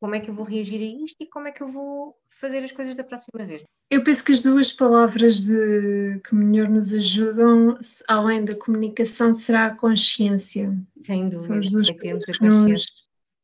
como 0.00 0.14
é 0.14 0.20
que 0.20 0.30
eu 0.30 0.34
vou 0.34 0.46
reagir 0.46 0.80
a 0.80 1.04
isto 1.04 1.16
e 1.20 1.26
como 1.26 1.46
é 1.46 1.52
que 1.52 1.62
eu 1.62 1.68
vou 1.68 2.16
fazer 2.28 2.64
as 2.64 2.72
coisas 2.72 2.94
da 2.94 3.04
próxima 3.04 3.44
vez. 3.44 3.62
Eu 3.90 4.02
penso 4.02 4.24
que 4.24 4.32
as 4.32 4.42
duas 4.42 4.72
palavras 4.72 5.44
de, 5.44 6.20
que 6.26 6.34
melhor 6.34 6.70
nos 6.70 6.92
ajudam, 6.94 7.76
além 8.08 8.44
da 8.44 8.54
comunicação, 8.54 9.32
será 9.32 9.66
a 9.66 9.74
consciência. 9.74 10.74
Sem 10.98 11.24
dúvida. 11.24 11.42
São 11.42 11.58
as 11.58 11.70
duas 11.70 11.90
é 11.90 11.94
termos 11.94 12.22
a 12.22 12.32
consciência. 12.32 12.68
Nos, 12.68 12.86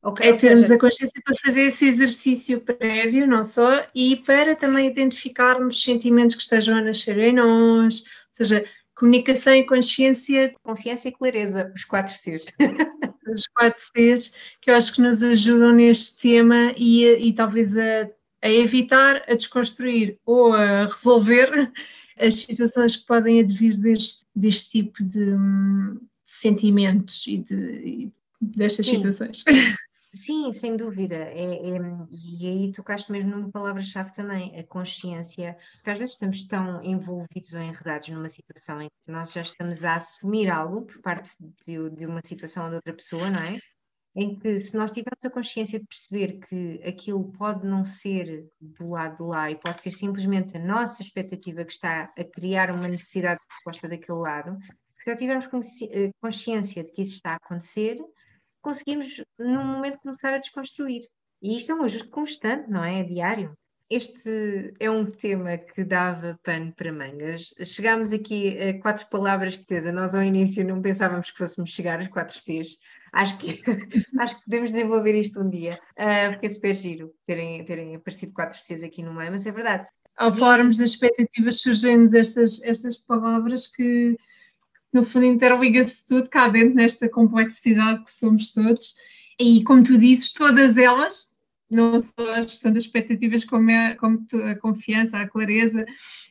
okay, 0.01 0.29
é 0.29 0.33
termos 0.33 0.61
seja... 0.61 0.73
a 0.73 0.79
consciência 0.79 1.21
para 1.23 1.35
fazer 1.35 1.61
esse 1.65 1.85
exercício 1.85 2.61
prévio, 2.61 3.27
não 3.27 3.43
só, 3.43 3.85
e 3.93 4.15
para 4.15 4.55
também 4.55 4.87
identificarmos 4.87 5.81
sentimentos 5.81 6.35
que 6.35 6.41
estejam 6.41 6.75
a 6.75 6.81
nascer 6.81 7.19
em 7.19 7.33
nós, 7.33 7.99
ou 7.99 8.05
seja, 8.31 8.65
comunicação 8.95 9.53
e 9.53 9.63
consciência. 9.63 10.51
Confiança 10.63 11.07
e 11.07 11.11
clareza, 11.11 11.71
os 11.75 11.83
quatro 11.83 12.15
Cs. 12.15 12.45
os 13.33 13.47
quatro 13.47 13.81
Cs 13.81 14.31
que 14.61 14.69
eu 14.69 14.75
acho 14.75 14.93
que 14.93 15.01
nos 15.01 15.21
ajudam 15.23 15.73
neste 15.73 16.17
tema 16.17 16.73
e, 16.75 17.05
e 17.05 17.33
talvez 17.33 17.77
a, 17.77 18.09
a 18.41 18.49
evitar, 18.49 19.23
a 19.27 19.33
desconstruir 19.33 20.17
ou 20.25 20.53
a 20.53 20.85
resolver 20.85 21.71
as 22.19 22.35
situações 22.35 22.95
que 22.95 23.05
podem 23.05 23.39
advir 23.39 23.77
deste, 23.77 24.25
deste 24.35 24.71
tipo 24.71 25.03
de, 25.03 25.31
de 25.31 25.99
sentimentos 26.25 27.25
e, 27.27 27.37
de, 27.37 27.55
e 27.55 28.11
destas 28.41 28.85
Sim. 28.85 28.95
situações. 28.95 29.43
Sim, 30.13 30.51
sem 30.53 30.75
dúvida. 30.75 31.15
É, 31.15 31.53
é, 31.53 31.77
e 32.09 32.47
aí 32.47 32.71
tocaste 32.71 33.11
mesmo 33.11 33.31
numa 33.31 33.51
palavra-chave 33.51 34.13
também, 34.13 34.57
a 34.57 34.63
consciência. 34.65 35.57
Porque 35.75 35.89
às 35.89 35.97
vezes 35.99 36.13
estamos 36.13 36.45
tão 36.45 36.83
envolvidos 36.83 37.53
ou 37.53 37.61
enredados 37.61 38.07
numa 38.09 38.29
situação 38.29 38.81
em 38.81 38.87
que 38.87 39.11
nós 39.11 39.31
já 39.31 39.41
estamos 39.41 39.83
a 39.83 39.95
assumir 39.95 40.49
algo 40.49 40.85
por 40.85 41.01
parte 41.01 41.31
de, 41.39 41.89
de 41.91 42.05
uma 42.05 42.21
situação 42.25 42.63
ou 42.63 42.69
de 42.69 42.75
outra 42.77 42.93
pessoa, 42.93 43.29
não 43.29 43.55
é? 43.55 43.59
Em 44.15 44.39
que 44.39 44.59
se 44.59 44.75
nós 44.75 44.89
tivermos 44.89 45.23
a 45.23 45.29
consciência 45.29 45.79
de 45.79 45.85
perceber 45.85 46.39
que 46.39 46.81
aquilo 46.83 47.31
pode 47.33 47.67
não 47.67 47.83
ser 47.83 48.49
do 48.59 48.89
lado 48.89 49.17
de 49.17 49.23
lá 49.29 49.51
e 49.51 49.55
pode 49.55 49.81
ser 49.81 49.91
simplesmente 49.91 50.57
a 50.57 50.59
nossa 50.59 51.03
expectativa 51.03 51.63
que 51.63 51.73
está 51.73 52.11
a 52.17 52.23
criar 52.23 52.71
uma 52.71 52.87
necessidade 52.87 53.39
de 53.39 53.53
resposta 53.53 53.87
daquele 53.87 54.17
lado, 54.17 54.57
se 54.97 55.11
já 55.11 55.15
tivermos 55.15 55.47
eh, 55.91 56.09
consciência 56.19 56.83
de 56.83 56.91
que 56.91 57.03
isso 57.03 57.13
está 57.13 57.33
a 57.33 57.35
acontecer, 57.35 57.97
conseguimos, 58.67 59.23
num 59.39 59.63
momento, 59.63 59.99
começar 59.99 60.33
a 60.33 60.39
desconstruir. 60.39 61.07
E 61.41 61.55
isto 61.55 61.71
é 61.71 61.75
um 61.75 61.83
ajuste 61.83 62.09
constante, 62.09 62.69
não 62.69 62.83
é? 62.83 62.99
É 62.99 63.03
diário. 63.03 63.57
Este 63.89 64.73
é 64.77 64.91
um 64.91 65.09
tema 65.09 65.57
que 65.57 65.85
dava 65.85 66.37
pano 66.43 66.73
para 66.75 66.91
mangas. 66.91 67.53
Chegámos 67.63 68.11
aqui 68.11 68.59
a 68.59 68.81
quatro 68.81 69.07
palavras 69.09 69.55
que 69.55 69.65
Teresa, 69.65 69.93
nós 69.93 70.13
ao 70.13 70.21
início 70.21 70.67
não 70.67 70.81
pensávamos 70.81 71.31
que 71.31 71.37
fôssemos 71.37 71.69
chegar 71.69 72.01
às 72.01 72.09
quatro 72.09 72.37
Cs. 72.37 72.75
Acho 73.13 73.37
que, 73.37 73.61
acho 74.19 74.35
que 74.35 74.43
podemos 74.43 74.71
desenvolver 74.71 75.17
isto 75.17 75.39
um 75.39 75.49
dia, 75.49 75.79
uh, 75.93 76.31
porque 76.31 76.47
é 76.47 76.49
super 76.49 76.75
giro 76.75 77.13
terem, 77.25 77.63
terem 77.63 77.95
aparecido 77.95 78.33
quatro 78.33 78.59
Cs 78.59 78.83
aqui 78.83 79.01
no 79.01 79.13
meio, 79.13 79.31
mas 79.31 79.47
é 79.47 79.51
verdade. 79.53 79.87
Ao 80.17 80.33
falarmos 80.33 80.77
das 80.77 80.89
expectativas, 80.89 81.61
surgem-nos 81.61 82.13
estas, 82.13 82.61
estas 82.63 82.97
palavras 82.97 83.67
que, 83.67 84.17
no 84.93 85.05
fundo 85.05 85.25
interliga-se 85.25 86.05
tudo 86.07 86.29
cá 86.29 86.47
dentro 86.47 86.75
nesta 86.75 87.09
complexidade 87.09 88.03
que 88.03 88.11
somos 88.11 88.51
todos. 88.51 88.95
E 89.39 89.63
como 89.63 89.83
tu 89.83 89.97
dizes, 89.97 90.33
todas 90.33 90.77
elas, 90.77 91.33
não 91.69 91.99
só 91.99 92.33
a 92.33 92.41
gestão 92.41 92.71
das 92.73 92.83
expectativas, 92.83 93.43
como, 93.43 93.69
é, 93.69 93.95
como 93.95 94.25
a 94.49 94.55
confiança, 94.55 95.17
a 95.17 95.27
clareza, 95.27 95.85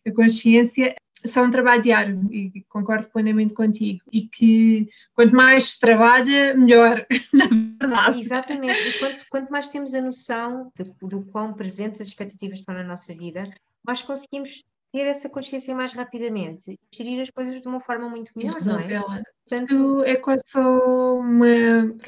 a 0.07 0.11
consciência, 0.11 0.95
são 1.25 1.47
um 1.47 1.51
trabalho 1.51 1.83
diário 1.83 2.29
e 2.33 2.65
concordo 2.69 3.09
plenamente 3.09 3.55
contigo. 3.55 4.01
E 4.13 4.29
que 4.29 4.89
quanto 5.15 5.35
mais 5.35 5.73
se 5.73 5.81
trabalha, 5.81 6.55
melhor, 6.55 7.07
na 7.33 7.47
verdade. 7.47 8.21
Exatamente. 8.21 8.89
E 8.89 8.99
quanto, 8.99 9.27
quanto 9.29 9.51
mais 9.51 9.69
temos 9.69 9.95
a 9.95 10.01
noção 10.01 10.71
de, 10.77 10.93
do 11.03 11.23
quão 11.27 11.55
presentes 11.55 12.01
as 12.01 12.09
expectativas 12.09 12.59
estão 12.59 12.75
na 12.75 12.85
nossa 12.85 13.15
vida, 13.15 13.45
mais 13.85 14.03
conseguimos 14.03 14.65
ter 14.97 15.09
essa 15.09 15.29
consciência 15.29 15.75
mais 15.75 15.93
rapidamente 15.93 16.71
e 16.71 16.79
gerir 16.91 17.21
as 17.21 17.29
coisas 17.29 17.61
de 17.61 17.69
uma 17.69 17.81
forma 17.81 18.09
muito 18.09 18.33
melhor, 18.35 18.59
não 18.65 18.79
é? 18.79 19.23
Portanto, 19.47 20.03
é 20.05 20.17
quase 20.17 20.45
só 20.47 21.19
uma, 21.19 21.47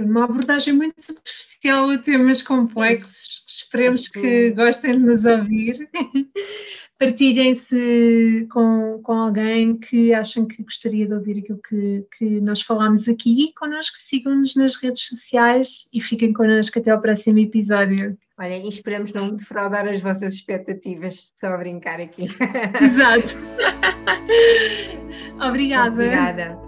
uma 0.01 0.25
abordagem 0.25 0.73
muito 0.73 1.05
superficial 1.05 1.91
a 1.91 1.99
temas 1.99 2.41
complexos. 2.41 3.45
Esperemos 3.47 4.09
que 4.09 4.53
gostem 4.53 4.93
de 4.93 5.01
nos 5.01 5.27
ouvir. 5.27 5.91
Partilhem-se 6.99 8.49
com, 8.51 9.01
com 9.05 9.13
alguém 9.13 9.77
que 9.77 10.13
acham 10.13 10.47
que 10.47 10.63
gostaria 10.65 11.07
de 11.07 11.15
ouvir 11.15 11.39
aquilo 11.39 11.61
que, 11.69 12.05
que 12.19 12.41
nós 12.41 12.61
falámos 12.61 13.09
aqui 13.09 13.45
e 13.45 13.55
connosco 13.55 13.97
sigam-nos 13.97 14.57
nas 14.57 14.75
redes 14.75 15.03
sociais 15.03 15.89
e 15.93 16.01
fiquem 16.01 16.33
connosco 16.33 16.79
até 16.79 16.91
ao 16.91 17.01
próximo 17.01 17.39
episódio. 17.39 18.19
Olha, 18.37 18.57
e 18.57 18.69
esperamos 18.69 19.13
não 19.13 19.37
defraudar 19.37 19.87
as 19.87 20.01
vossas 20.01 20.35
expectativas, 20.35 21.33
só 21.39 21.47
a 21.47 21.57
brincar 21.57 22.01
aqui. 22.01 22.25
Exato. 22.83 23.39
Obrigada. 25.41 25.93
Obrigada. 25.93 26.68